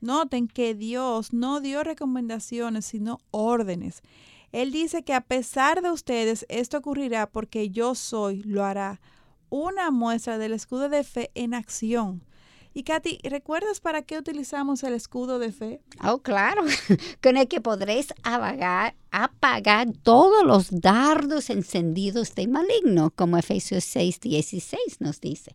[0.00, 4.02] Noten que Dios no dio recomendaciones, sino órdenes.
[4.52, 9.00] Él dice que a pesar de ustedes, esto ocurrirá porque yo soy, lo hará.
[9.48, 12.22] Una muestra del escudo de fe en acción.
[12.72, 15.80] Y Katy, ¿recuerdas para qué utilizamos el escudo de fe?
[16.04, 16.62] Oh, claro,
[17.22, 24.20] con el que podréis apagar, apagar todos los dardos encendidos de maligno, como Efesios 6,
[24.20, 25.54] 16 nos dice.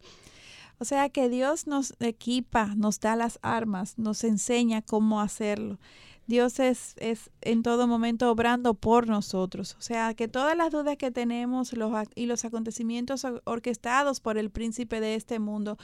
[0.78, 5.80] O sea que Dios nos equipa, nos da las armas, nos enseña cómo hacerlo.
[6.28, 9.76] Dios es, es en todo momento obrando por nosotros.
[9.78, 14.50] O sea, que todas las dudas que tenemos los, y los acontecimientos orquestados por el
[14.50, 15.78] príncipe de este mundo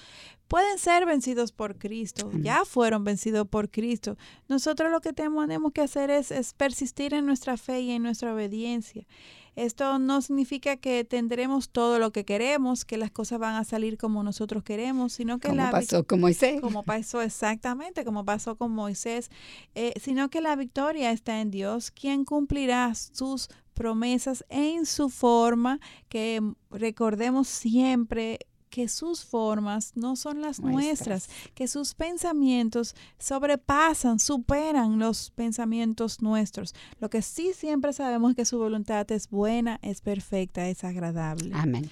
[0.48, 2.30] pueden ser vencidos por Cristo.
[2.42, 4.18] Ya fueron vencidos por Cristo.
[4.48, 8.34] Nosotros lo que tenemos que hacer es, es persistir en nuestra fe y en nuestra
[8.34, 9.06] obediencia.
[9.56, 13.98] Esto no significa que tendremos todo lo que queremos, que las cosas van a salir
[13.98, 16.62] como nosotros queremos, sino que como pasó con Moisés.
[16.62, 19.30] Como pasó exactamente, como pasó con Moisés,
[19.76, 25.80] eh, sino que la victoria está en Dios, quien cumplirá sus promesas en su forma,
[26.08, 28.40] que recordemos siempre
[28.72, 36.74] que sus formas no son las nuestras, que sus pensamientos sobrepasan, superan los pensamientos nuestros.
[37.00, 41.52] Lo que sí siempre sabemos es que su voluntad es buena, es perfecta, es agradable.
[41.54, 41.92] Amén.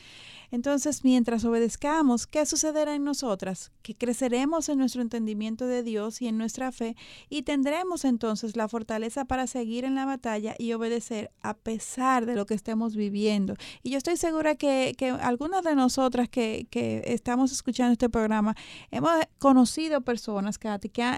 [0.52, 3.72] Entonces, mientras obedezcamos, ¿qué sucederá en nosotras?
[3.82, 6.96] Que creceremos en nuestro entendimiento de Dios y en nuestra fe
[7.30, 12.36] y tendremos entonces la fortaleza para seguir en la batalla y obedecer a pesar de
[12.36, 13.56] lo que estemos viviendo.
[13.84, 18.56] Y yo estoy segura que, que algunas de nosotras que, que, estamos escuchando este programa
[18.92, 20.70] hemos conocido personas, que,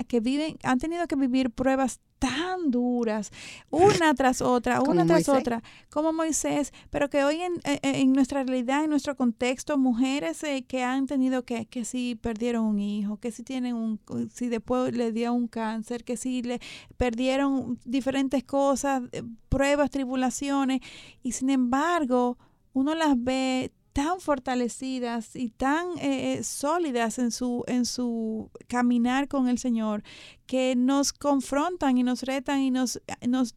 [0.08, 3.32] que viven, han tenido que vivir pruebas tan duras,
[3.72, 8.14] una tras otra, una tras otra, como Moisés, pero que hoy en, eh, eh, en,
[8.14, 12.80] nuestra realidad, en nuestro contexto, mujeres eh, que han tenido que, que si perdieron un
[12.80, 14.00] hijo, que si tienen un,
[14.32, 16.60] si después le dio un cáncer, que si le
[16.96, 19.02] perdieron diferentes cosas,
[19.50, 20.82] pruebas, tribulaciones,
[21.24, 22.38] y sin embargo,
[22.74, 29.28] uno las ve tan fortalecidas y tan eh, eh, sólidas en su, en su caminar
[29.28, 30.04] con el Señor,
[30.46, 33.56] que nos confrontan y nos retan y nos, nos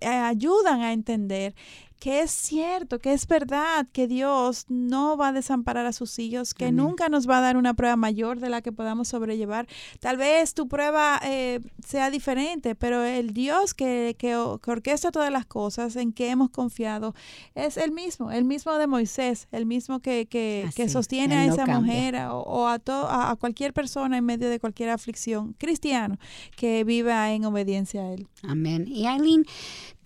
[0.00, 1.54] eh, ayudan a entender
[1.98, 6.52] que es cierto, que es verdad, que Dios no va a desamparar a sus hijos,
[6.52, 9.66] que nunca nos va a dar una prueba mayor de la que podamos sobrellevar.
[10.00, 15.46] Tal vez tu prueba eh, sea diferente, pero el Dios que, que, orquesta todas las
[15.46, 17.14] cosas, en que hemos confiado,
[17.54, 21.66] es el mismo, el mismo de Moisés, el mismo que, que, que sostiene a esa
[21.66, 26.18] mujer o, a, a cualquier persona en medio de cualquier aflicción, cristiano,
[26.56, 28.28] que viva en obediencia a Él.
[28.42, 28.86] Amén.
[28.86, 29.44] Y Aileen,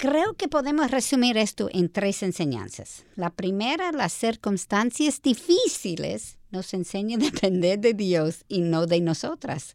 [0.01, 3.05] creo que podemos resumir esto en tres enseñanzas.
[3.17, 9.75] La primera, las circunstancias difíciles nos enseñan a depender de Dios y no de nosotras.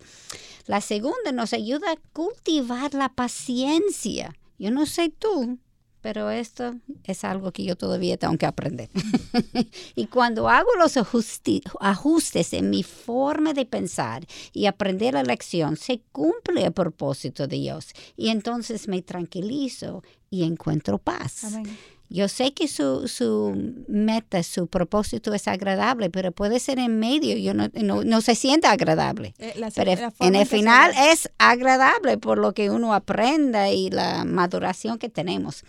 [0.65, 4.35] La segunda nos ayuda a cultivar la paciencia.
[4.57, 5.59] Yo no sé tú,
[6.05, 8.91] pero esto es algo que yo todavía tengo que aprender.
[9.95, 16.01] y cuando hago los ajustes en mi forma de pensar y aprender la lección, se
[16.11, 21.55] cumple el propósito de Dios y entonces me tranquilizo y encuentro paz.
[22.09, 27.35] Yo sé que su, su, meta, su propósito es agradable, pero puede ser en medio,
[27.37, 27.69] yo no,
[28.03, 29.33] no, se siente agradable.
[29.39, 34.99] Eh, pero en el final es agradable por lo que uno aprenda y la maduración
[34.99, 35.63] que tenemos.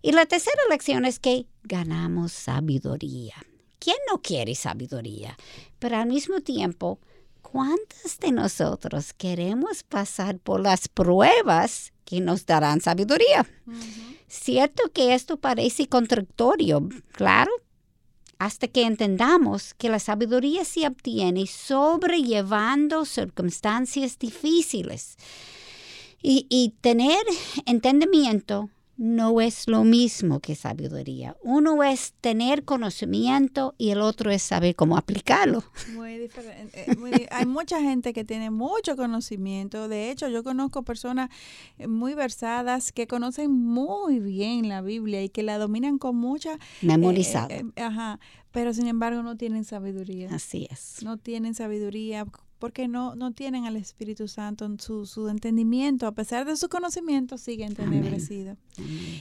[0.00, 3.34] Y la tercera lección es que ganamos sabiduría.
[3.78, 5.36] ¿Quién no quiere sabiduría?
[5.78, 6.98] Pero al mismo tiempo,
[7.42, 13.46] ¿cuántos de nosotros queremos pasar por las pruebas que nos darán sabiduría?
[14.36, 17.52] Cierto que esto parece contradictorio, claro,
[18.40, 25.16] hasta que entendamos que la sabiduría se obtiene sobrellevando circunstancias difíciles.
[26.20, 27.24] Y, y tener
[27.64, 31.36] entendimiento no es lo mismo que sabiduría.
[31.42, 35.64] Uno es tener conocimiento y el otro es saber cómo aplicarlo.
[35.94, 36.84] Muy diferente.
[36.90, 39.88] Eh, hay mucha gente que tiene mucho conocimiento.
[39.88, 41.30] De hecho, yo conozco personas
[41.78, 46.58] eh, muy versadas que conocen muy bien la Biblia y que la dominan con mucha...
[46.82, 47.54] Memorizada.
[47.54, 48.20] Eh, ajá.
[48.52, 50.28] Pero sin embargo no tienen sabiduría.
[50.32, 51.02] Así es.
[51.02, 52.24] No tienen sabiduría
[52.64, 57.36] porque no, no tienen al Espíritu Santo, su, su entendimiento, a pesar de su conocimiento,
[57.36, 58.56] sigue entenebrecido.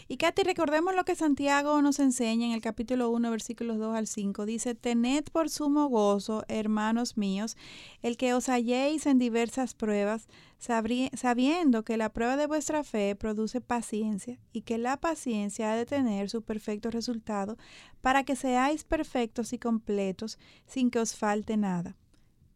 [0.08, 4.08] Y Katy, recordemos lo que Santiago nos enseña en el capítulo 1, versículos 2 al
[4.08, 4.46] 5.
[4.46, 7.58] Dice, tened por sumo gozo, hermanos míos,
[8.02, 13.60] el que os halléis en diversas pruebas, sabiendo que la prueba de vuestra fe produce
[13.60, 17.58] paciencia y que la paciencia ha de tener su perfecto resultado
[18.00, 21.98] para que seáis perfectos y completos sin que os falte nada.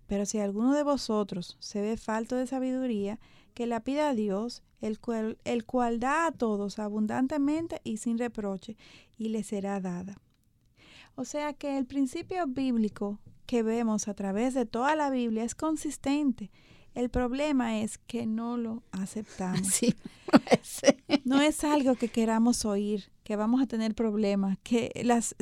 [0.08, 3.20] Pero si alguno de vosotros se ve falto de sabiduría,
[3.54, 8.18] que la pida a Dios, el cual, el cual da a todos abundantemente y sin
[8.18, 8.78] reproche,
[9.18, 10.22] y le será dada.
[11.16, 15.56] O sea que el principio bíblico que vemos a través de toda la Biblia es
[15.56, 16.52] consistente.
[16.94, 19.80] El problema es que no lo aceptamos.
[21.24, 25.36] no es algo que queramos oír que vamos a tener problemas, que las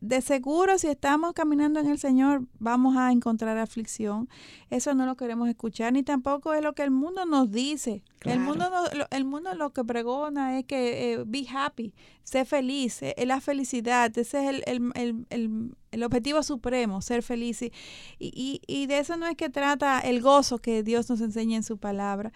[0.00, 4.26] de seguro si estamos caminando en el Señor vamos a encontrar aflicción.
[4.70, 8.02] Eso no lo queremos escuchar ni tampoco es lo que el mundo nos dice.
[8.22, 11.92] El mundo lo, el mundo lo que pregona es que eh, be happy,
[12.24, 14.62] sé feliz, es la felicidad, ese es el,
[14.94, 17.60] el, el, el, objetivo supremo, ser feliz.
[17.60, 17.70] Y,
[18.18, 21.62] y, y de eso no es que trata el gozo que Dios nos enseña en
[21.62, 22.32] su palabra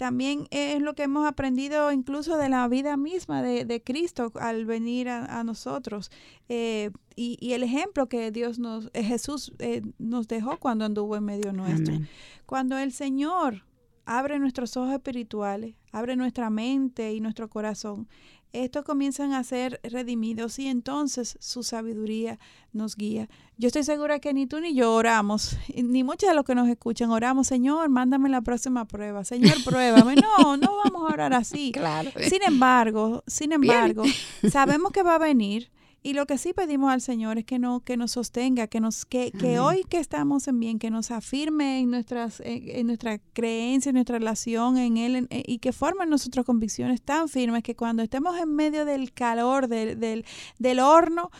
[0.00, 5.10] también es lo que hemos aprendido incluso de la vida misma de, Cristo al venir
[5.10, 6.10] a, nosotros.
[6.48, 11.24] Eh, y, el ejemplo que Dios nos, eh, Jesús eh, nos dejó cuando anduvo en
[11.24, 11.98] medio nuestro.
[12.46, 13.66] Cuando el Señor
[14.06, 18.08] abre nuestros ojos espirituales, abre nuestra mente y nuestro corazón,
[18.52, 22.38] estos comienzan a ser redimidos y entonces su sabiduría
[22.72, 23.28] nos guía.
[23.56, 26.68] Yo estoy segura que ni tú ni yo oramos, ni muchos de los que nos
[26.68, 30.16] escuchan oramos, Señor, mándame la próxima prueba, Señor, pruébame.
[30.16, 31.72] No, no vamos a orar así.
[31.72, 32.10] Claro.
[32.28, 34.04] Sin embargo, sin embargo,
[34.50, 35.70] sabemos que va a venir
[36.02, 39.04] Y lo que sí pedimos al Señor es que, no, que nos sostenga, que, nos,
[39.04, 43.90] que, que hoy que estamos en bien, que nos afirme en, nuestras, en, nuestra creencia,
[43.90, 48.38] en nuestra relación en Él y que forme nuestras convicciones tan firmes que cuando estemos
[48.38, 50.24] en medio del calor del, del,
[50.58, 51.30] del horno,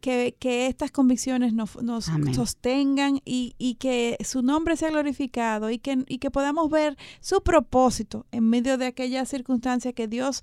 [0.00, 5.78] que, que, estas convicciones nos, nos sostengan y, y, que su nombre sea glorificado y
[5.78, 10.42] que, y que podamos ver su propósito en medio de aquella circunstancia que Dios,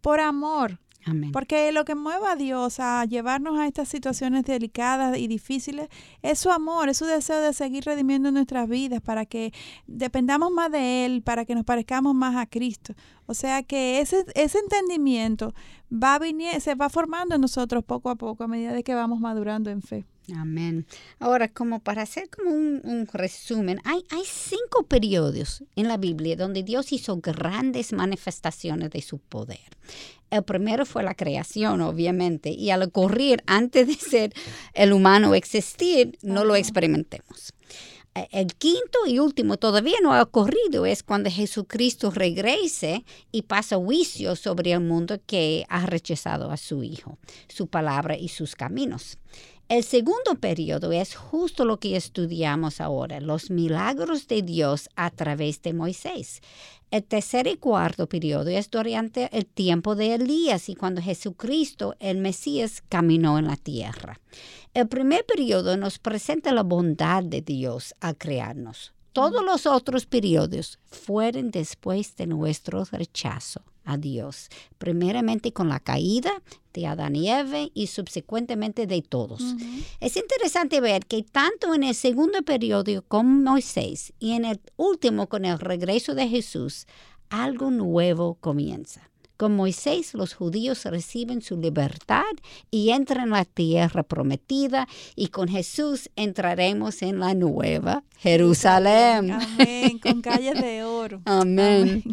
[0.00, 0.80] por amor,
[1.32, 5.88] porque lo que mueve a Dios a llevarnos a estas situaciones delicadas y difíciles
[6.22, 9.52] es su amor, es su deseo de seguir redimiendo nuestras vidas para que
[9.86, 12.94] dependamos más de Él, para que nos parezcamos más a Cristo.
[13.26, 15.54] O sea que ese, ese entendimiento
[15.92, 19.20] va a se va formando en nosotros poco a poco a medida de que vamos
[19.20, 20.04] madurando en fe.
[20.36, 20.86] Amén.
[21.18, 26.62] Ahora, como para hacer como un, resumen, hay, hay, cinco periodos en la Biblia donde
[26.62, 29.58] Dios hizo grandes manifestaciones de su poder.
[30.30, 34.32] El primero fue la creación, obviamente, y al ocurrir antes de ser
[34.74, 37.52] el humano existir, no lo experimentemos.
[38.14, 44.36] El quinto y último todavía no ha ocurrido, es cuando Jesucristo regrese y pasa juicio
[44.36, 47.16] sobre el mundo que ha rechazado a su Hijo,
[47.48, 49.18] su palabra y sus caminos.
[49.72, 55.62] El segundo periodo es justo lo que estudiamos ahora, los milagros de Dios a través
[55.62, 56.42] de Moisés.
[56.90, 62.18] El tercer y cuarto periodo es durante el tiempo de Elías y cuando Jesucristo, el
[62.18, 64.20] Mesías, caminó en la tierra.
[64.74, 68.92] El primer periodo nos presenta la bondad de Dios al crearnos.
[69.14, 76.30] Todos los otros periodos fueron después de nuestro rechazo a Dios, primeramente con la caída
[76.72, 79.42] de Adán y Eve y subsecuentemente de todos.
[80.00, 85.28] Es interesante ver que tanto en el segundo periodo con Moisés y en el último
[85.28, 86.86] con el regreso de Jesús,
[87.30, 89.08] algo nuevo comienza.
[89.36, 92.22] Con Moisés los judíos reciben su libertad
[92.70, 99.32] y entran en la tierra prometida y con Jesús entraremos en la nueva Jerusalén.
[99.32, 101.22] Amén, con calles de oro.
[101.24, 102.04] Amén.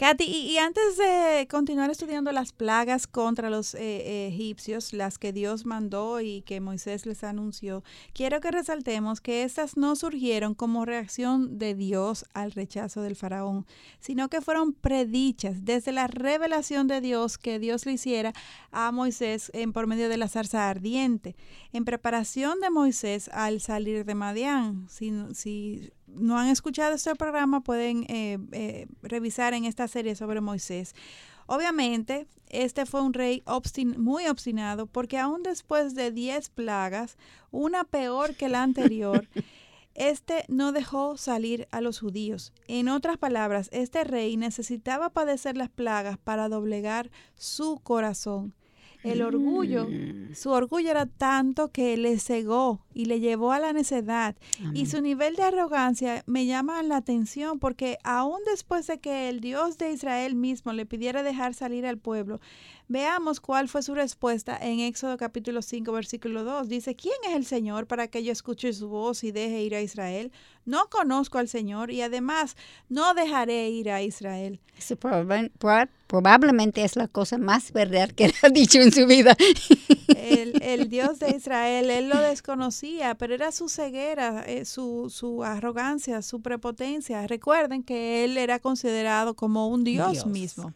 [0.00, 5.66] Katy, y, antes de continuar estudiando las plagas contra los eh, egipcios, las que Dios
[5.66, 7.84] mandó y que Moisés les anunció,
[8.14, 13.66] quiero que resaltemos que estas no surgieron como reacción de Dios al rechazo del faraón,
[13.98, 18.32] sino que fueron predichas desde la revelación de Dios que Dios le hiciera
[18.70, 21.36] a Moisés en por medio de la zarza ardiente,
[21.74, 24.88] en preparación de Moisés al salir de Madián.
[24.88, 30.40] Si, si no han escuchado este programa, pueden eh, eh, revisar en esta serie sobre
[30.40, 30.94] Moisés.
[31.46, 33.42] Obviamente, este fue un rey
[33.96, 37.16] muy obstinado porque aún después de 10 plagas,
[37.50, 39.28] una peor que la anterior,
[39.94, 42.52] este no dejó salir a los judíos.
[42.68, 48.54] En otras palabras, este rey necesitaba padecer las plagas para doblegar su corazón.
[49.02, 50.34] El orgullo, mm.
[50.34, 54.36] su orgullo era tanto que le cegó y le llevó a la necedad.
[54.74, 59.40] Y su nivel de arrogancia me llama la atención porque aún después de que el
[59.40, 62.40] Dios de Israel mismo le pidiera dejar salir al pueblo,
[62.90, 66.68] Veamos cuál fue su respuesta en Éxodo capítulo 5, versículo 2.
[66.68, 69.80] Dice, ¿quién es el Señor para que yo escuche su voz y deje ir a
[69.80, 70.32] Israel?
[70.64, 72.56] No conozco al Señor y además
[72.88, 74.58] no dejaré ir a Israel.
[74.76, 79.36] Eso probablemente es la cosa más verdad que él ha dicho en su vida.
[80.08, 85.44] El, el, Dios de Israel, él lo desconocía, pero era su ceguera, eh, su, su
[85.44, 87.24] arrogancia, su prepotencia.
[87.28, 90.10] Recuerden que él era considerado como un Dios.
[90.10, 90.26] Dios.
[90.26, 90.74] mismo.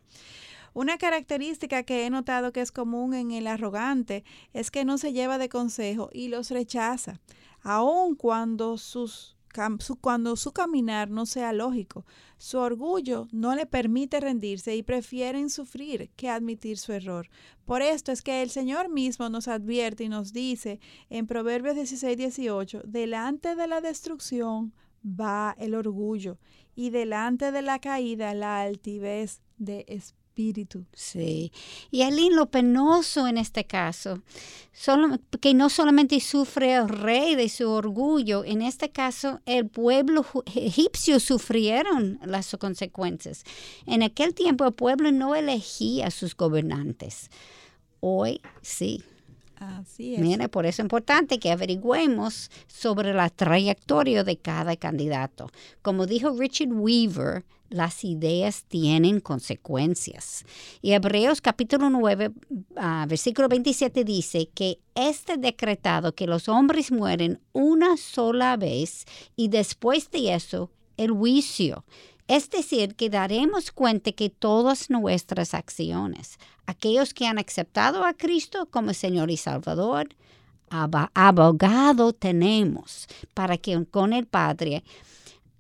[0.75, 5.13] Una característica que he notado que es común en el arrogante es que no se
[5.13, 7.21] lleva de consejo y los rechaza,
[7.63, 12.05] aun cuando su caminar no sea lógico.
[12.39, 17.31] Su orgullo no le permite rendirse y prefieren sufrir que admitir su error.
[17.65, 22.19] Por esto es que el Señor mismo nos advierte y nos dice en Proverbios 16,
[22.19, 26.37] 18, delante de la destrucción va el orgullo
[26.75, 30.85] y delante de la caída la altivez de espíritu espíritu.
[30.93, 31.53] Sí.
[31.93, 34.21] Y allí lo penoso en este caso,
[34.73, 40.27] solo, que no solamente sufre el rey de su orgullo, en este caso el pueblo
[40.55, 43.45] egipcio sufrieron las consecuencias.
[43.87, 47.31] En aquel tiempo el pueblo no elegía a sus gobernantes.
[48.01, 49.05] Hoy sí,
[50.19, 55.51] Mire, por eso es importante que averigüemos sobre la trayectoria de cada candidato.
[55.83, 60.45] Como dijo Richard Weaver, las ideas tienen consecuencias.
[60.81, 62.31] Y Hebreos capítulo 9,
[62.77, 69.49] ah, versículo 27 dice que este decretado que los hombres mueren una sola vez y
[69.49, 71.85] después de eso el juicio.
[72.27, 78.67] Es decir, que daremos cuenta que todas nuestras acciones, aquellos que han aceptado a Cristo
[78.71, 80.09] como Señor y Salvador,
[80.71, 84.83] abogado tenemos para que con el Padre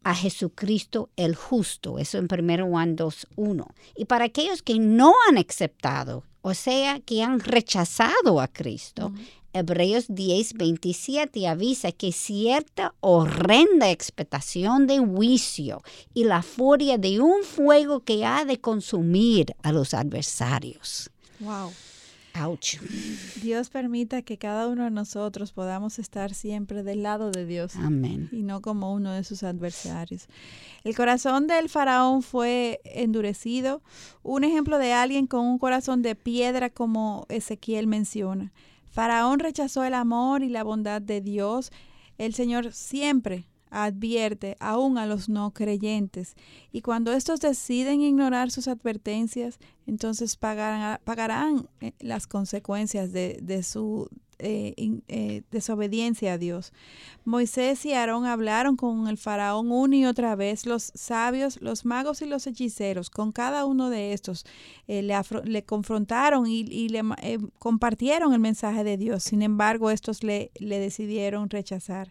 [0.05, 1.99] a Jesucristo el justo.
[1.99, 3.67] Eso en 1 Juan 2.1.
[3.97, 9.13] Y para aquellos que no han aceptado, o sea, que han rechazado a Cristo,
[9.55, 15.81] Hebreos 10, 27 avisa que cierta horrenda expectación de juicio
[16.13, 21.09] y la furia de un fuego que ha de consumir a los adversarios.
[21.39, 21.71] Wow.
[22.37, 22.81] Ouch.
[23.43, 27.77] Dios permita que cada uno de nosotros podamos estar siempre del lado de Dios.
[27.77, 28.29] Amén.
[28.33, 30.27] Y no como uno de sus adversarios.
[30.83, 33.83] El corazón del faraón fue endurecido.
[34.25, 38.53] Un ejemplo de alguien con un corazón de piedra como Ezequiel menciona.
[38.95, 41.73] Faraón rechazó el amor y la bondad de Dios.
[42.17, 46.37] El Señor siempre advierte aún a los no creyentes.
[46.71, 54.75] Y cuando estos deciden ignorar sus advertencias, entonces pagarán, eh, las consecuencias de su eh,
[55.09, 56.73] eh, desobediencia a Dios.
[57.25, 62.21] Moisés y Aarón hablaron con el faraón una y otra vez, los sabios, los magos
[62.21, 64.45] y los hechiceros, con cada uno de estos
[64.89, 67.03] eh, le, confrontaron y, le
[67.59, 69.23] compartieron el mensaje de Dios.
[69.25, 72.11] Sin embargo, estos le, decidieron rechazar.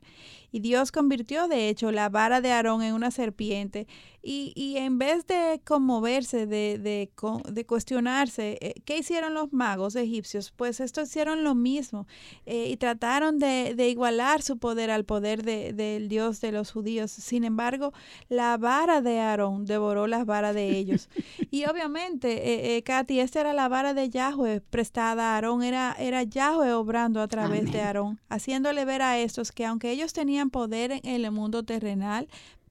[0.51, 3.87] Y Dios convirtió, de hecho, la vara de Aarón en una serpiente
[4.21, 10.51] y, en vez de conmoverse, de, de, cuestionarse, ¿qué hicieron los magos egipcios?
[10.51, 12.07] Pues estos hicieron lo mismo
[12.45, 16.71] eh, y trataron de, de, igualar su poder al poder de, del Dios de los
[16.71, 17.11] judíos.
[17.11, 17.93] Sin embargo,
[18.29, 21.09] la vara de Aarón devoró las varas de ellos.
[21.51, 26.23] y obviamente, eh, Katy, esta era la vara de Yahweh prestada a Aarón, era, era
[26.23, 30.91] Yahweh obrando a través de Aarón, haciéndole ver a estos que aunque ellos tenían poder
[30.91, 32.27] en el mundo terrenal,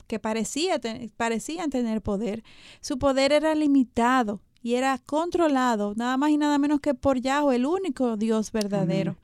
[0.06, 0.78] que parecía,
[1.16, 2.44] parecían tener poder,
[2.80, 7.56] su poder era limitado y era controlado nada más y nada menos que por Yahweh,
[7.56, 9.16] el único Dios verdadero.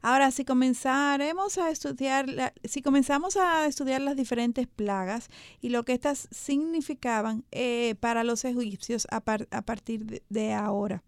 [0.00, 5.28] Ahora, si comenzaremos a estudiar, si comenzamos a estudiar las diferentes plagas
[5.60, 11.02] y lo que éstas significaban eh, para los egipcios a, partir de, ahora.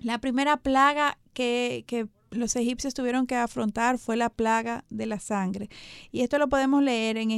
[0.00, 5.20] La primera plaga que, que los egipcios tuvieron que afrontar fue la plaga de la
[5.20, 5.68] sangre.
[6.12, 7.30] Y esto lo podemos leer en,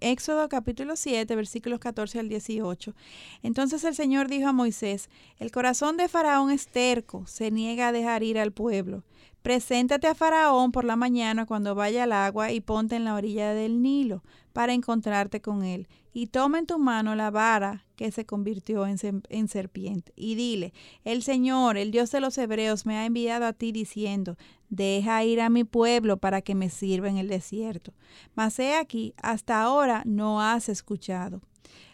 [0.00, 2.94] Éxodo capítulo 7, versículos 14 al 18.
[3.42, 5.08] Entonces el Señor dijo a Moisés,
[5.38, 9.04] el corazón de Faraón es terco, se niega a dejar ir al pueblo.
[9.42, 13.54] Preséntate a Faraón por la mañana cuando vaya al agua y ponte en la orilla
[13.54, 15.88] del Nilo para encontrarte con él.
[16.12, 18.98] Y toma en tu mano la vara que se convirtió en,
[19.28, 20.12] en, serpiente.
[20.16, 20.72] Y dile,
[21.04, 24.36] el Señor, el Dios de los hebreos, me ha enviado a ti diciendo,
[24.68, 27.94] deja ir a mi pueblo para que me sirva en el desierto.
[28.34, 31.40] Mas he aquí, hasta ahora no has escuchado.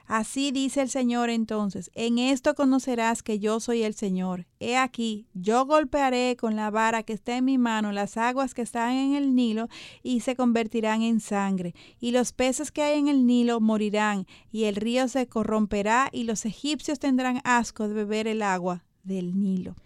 [0.09, 4.47] Así dice el Señor entonces, en esto conocerás que yo soy el Señor.
[4.59, 8.63] He aquí, yo golpearé con la vara que está en mi mano las aguas que
[8.63, 9.69] están en el Nilo
[10.03, 14.65] y se convertirán en sangre, y los peces que hay en el Nilo morirán, y
[14.65, 19.77] el río se corromperá, y los egipcios tendrán asco de beber el agua del Nilo.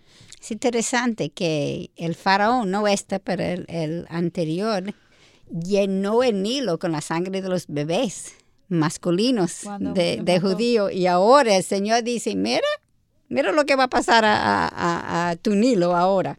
[0.41, 4.95] Es interesante que el faraón, no este, pero el, el anterior,
[5.51, 8.37] llenó el Nilo con la sangre de los bebés
[8.73, 10.91] masculinos de, de judío.
[10.91, 12.67] Y ahora el Señor dice, mira,
[13.33, 16.39] mira lo que va a pasar a, tu Nilo ahora.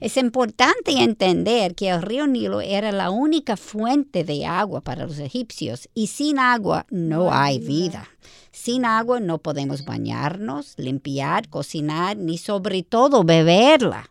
[0.00, 5.18] Es importante entender que el río Nilo era la única fuente de agua para los
[5.18, 8.08] egipcios y sin agua no hay vida.
[8.52, 14.10] Sin agua no podemos bañarnos, limpiar, cocinar, ni sobre todo beberla.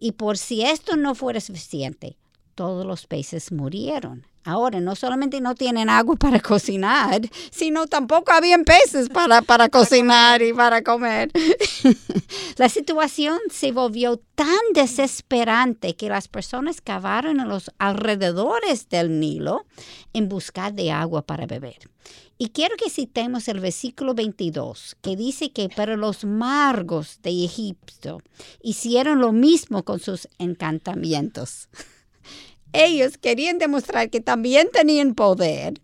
[0.00, 2.16] Y por si esto no fuera suficiente,
[2.56, 4.26] todos los peces murieron.
[4.46, 10.40] Ahora, no solamente no tienen agua para cocinar, sino tampoco habían peces para, para cocinar
[10.40, 11.30] y para comer.
[12.56, 19.66] La situación se volvió tan desesperante que las personas cavaron en los alrededores del Nilo
[20.12, 21.90] en busca de agua para beber.
[22.38, 28.20] Y quiero que citemos el versículo 22, que dice que para los margos de Egipto
[28.62, 31.68] hicieron lo mismo con sus encantamientos
[32.72, 35.80] ellos querían demostrar que también tenían poder,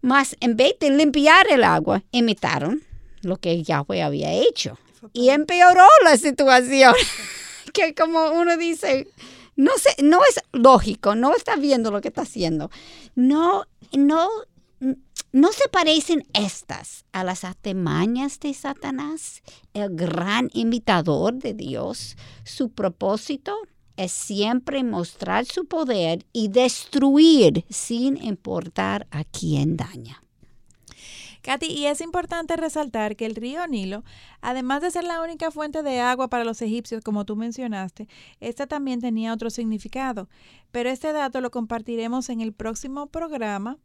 [0.00, 2.82] mas en vez de limpiar el agua, imitaron
[3.22, 4.78] lo que Yahweh había hecho.
[5.12, 6.94] Y empeoró la situación.
[7.72, 9.08] que como uno dice,
[9.56, 12.70] no sé, no es lógico, no está viendo lo que está haciendo.
[13.14, 14.28] No, no,
[15.32, 19.42] no se parecen estas a las atemañas de Satanás,
[19.74, 22.16] el gran imitador de Dios.
[22.44, 23.56] Su propósito
[23.98, 30.22] es siempre mostrar su poder y destruir sin importar a quién daña.
[31.42, 34.04] Katy, y es importante resaltar que el río Nilo,
[34.40, 38.08] además de ser la única fuente de agua para los egipcios, como tú mencionaste,
[38.40, 40.28] esta también tenía otro significado.
[40.70, 43.78] Pero este dato lo compartiremos en el próximo programa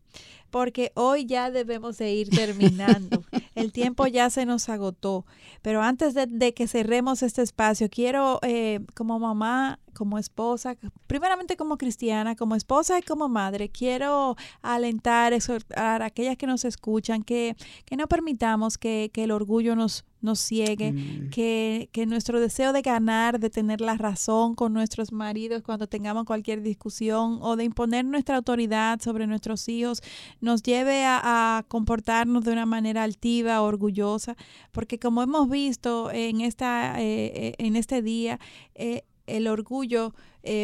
[0.54, 3.24] porque hoy ya debemos de ir terminando.
[3.56, 5.26] El tiempo ya se nos agotó.
[5.64, 10.76] Pero antes de, que cerremos este espacio, quiero eh, como mamá, como esposa,
[11.08, 16.66] primeramente como cristiana, como esposa y como madre, quiero alentar, exhortar a aquellas que nos
[16.66, 17.56] escuchan que,
[17.86, 20.94] que no permitamos que, que el orgullo nos, nos ciegue,
[21.32, 26.26] que, que, nuestro deseo de ganar, de tener la razón con nuestros maridos cuando tengamos
[26.26, 30.02] cualquier discusión o de imponer nuestra autoridad sobre nuestros hijos
[30.42, 34.36] nos lleve a, comportarnos de una manera altiva, orgullosa,
[34.72, 38.40] porque como hemos visto en, esta, eh, eh, en este día,
[38.76, 40.14] eh, el orgullo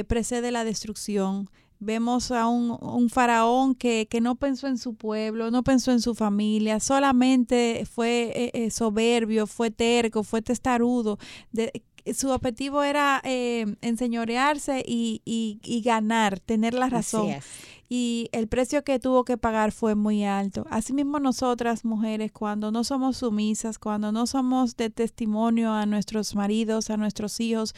[0.07, 1.49] precede la destrucción
[1.79, 6.79] Vemos a un, faraón que, no pensó en su pueblo, no pensó en su familia,
[6.79, 11.17] solamente fue eh, eh, soberbio, fue terco, fue testarudo.
[12.13, 17.29] su objetivo era eh, enseñorearse y, y, ganar, tener la razón
[17.91, 20.67] y el precio que tuvo que pagar fue muy alto.
[20.69, 26.91] Asimismo nosotras mujeres, cuando no somos sumisas, cuando no somos de testimonio a nuestros maridos,
[26.91, 27.73] a nuestros hijos,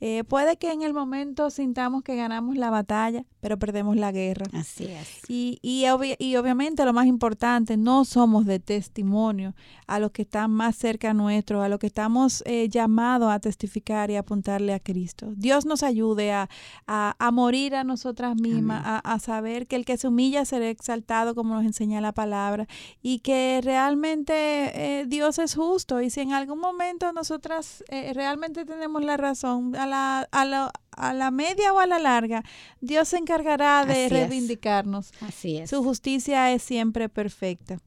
[0.00, 4.46] eh, puede que en el momento sintamos que ganamos la batalla, pero perdemos la guerra.
[4.52, 5.20] Así es.
[5.28, 5.84] Y, y,
[6.18, 9.54] y obviamente lo más importante, no somos de testimonio
[9.86, 14.10] a los que están más cerca nuestro, a los que estamos eh, llamados a testificar
[14.10, 15.32] y apuntarle a Cristo.
[15.36, 16.48] Dios nos ayude a,
[16.88, 21.34] a, morir a nosotras mismas, a, a saber que el que se humilla será exaltado,
[21.34, 22.66] como nos enseña la palabra,
[23.02, 26.00] y que realmente eh, Dios es justo.
[26.00, 30.72] Y si en algún momento nosotras eh, realmente tenemos la razón, a la, a, la,
[30.96, 32.42] a la media o a la larga,
[32.80, 35.12] Dios se encargará de reivindicarnos.
[35.20, 35.70] Así es.
[35.70, 37.78] Su justicia es siempre perfecta.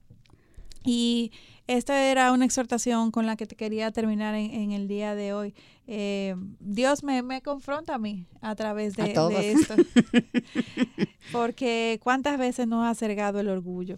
[0.86, 1.32] Y
[1.68, 5.56] esta era una exhortación con la que te quería terminar en, el día de hoy.
[5.88, 9.12] Eh, Dios me, confronta a mí a través de,
[9.52, 9.76] esto.
[11.32, 13.98] Porque cuántas veces nos ha cergado el orgullo.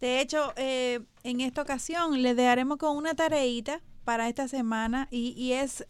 [0.00, 5.52] De hecho, eh, en esta ocasión le dejaremos con una tareita para esta semana y,
[5.52, 5.84] es,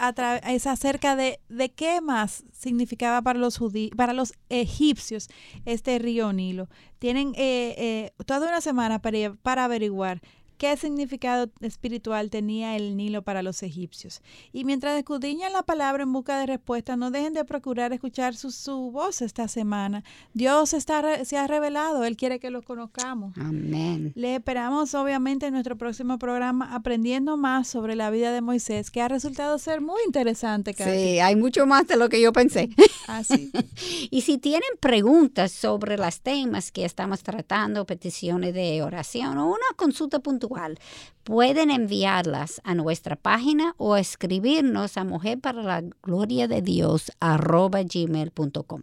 [0.46, 3.60] es acerca de, de qué más significaba para los
[3.96, 5.28] para los egipcios
[5.64, 6.68] este río Nilo.
[6.98, 10.20] Tienen eh, toda una semana para, para averiguar
[10.58, 14.22] qué significado espiritual tenía el Nilo para los egipcios.
[14.52, 18.90] Y mientras escudriñan la palabra en busca de respuesta, no dejen de procurar escuchar su,
[18.92, 20.04] voz esta semana.
[20.34, 23.36] Dios está, se ha revelado, Él quiere que lo conozcamos.
[23.38, 24.12] Amén.
[24.14, 29.00] Le esperamos obviamente en nuestro próximo programa aprendiendo más sobre la vida de Moisés, que
[29.00, 30.74] ha resultado ser muy interesante.
[30.74, 32.70] Sí, hay mucho más de lo que yo pensé.
[33.06, 33.50] Así.
[33.54, 33.62] Ah,
[34.10, 39.66] y si tienen preguntas sobre los temas que estamos tratando, peticiones de oración o una
[39.76, 40.78] consulta puntual, puntual,
[41.24, 48.82] pueden enviarlas a nuestra página o escribirnos a mujer para la gloria de Dios gmail.com.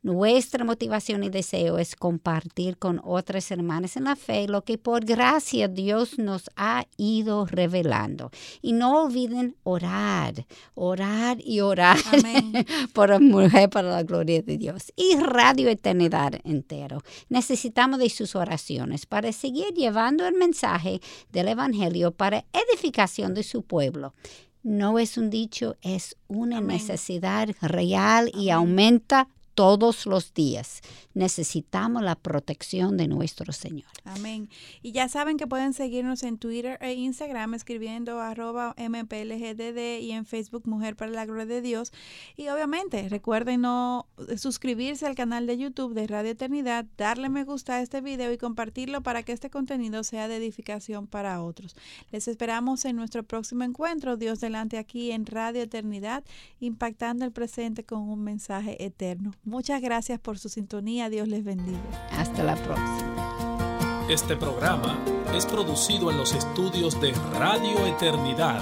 [0.00, 5.04] Nuestra motivación y deseo es compartir con otras hermanas en la fe lo que por
[5.04, 8.30] gracia Dios nos ha ido revelando.
[8.62, 11.98] Y no olviden orar, orar y orar
[12.92, 14.92] por la mujer para la gloria de Dios.
[14.94, 17.02] Y Radio Eternidad entero.
[17.28, 21.00] Necesitamos de sus oraciones para seguir llevando el mensaje
[21.32, 21.77] del Evangelio
[22.12, 24.14] para edificación de su pueblo.
[24.62, 29.28] No es un dicho, es una necesidad real y aumenta
[29.58, 30.82] todos los días.
[31.14, 33.88] Necesitamos la protección de nuestro Señor.
[34.04, 34.48] Amén.
[34.82, 40.26] Y ya saben que pueden seguirnos en Twitter e Instagram escribiendo arroba mplgdd y en
[40.26, 41.90] Facebook Mujer para la Gloria de Dios.
[42.36, 44.06] Y obviamente recuerden no
[44.36, 48.38] suscribirse al canal de YouTube de Radio Eternidad, darle me gusta a este video y
[48.38, 51.74] compartirlo para que este contenido sea de edificación para otros.
[52.12, 56.22] Les esperamos en nuestro próximo encuentro, Dios delante aquí en Radio Eternidad,
[56.60, 59.32] impactando el presente con un mensaje eterno.
[59.48, 61.08] Muchas gracias por su sintonía.
[61.08, 61.80] Dios les bendiga.
[62.12, 64.06] Hasta la próxima.
[64.10, 65.02] Este programa
[65.34, 68.60] es producido en los estudios de Radio Eternidad.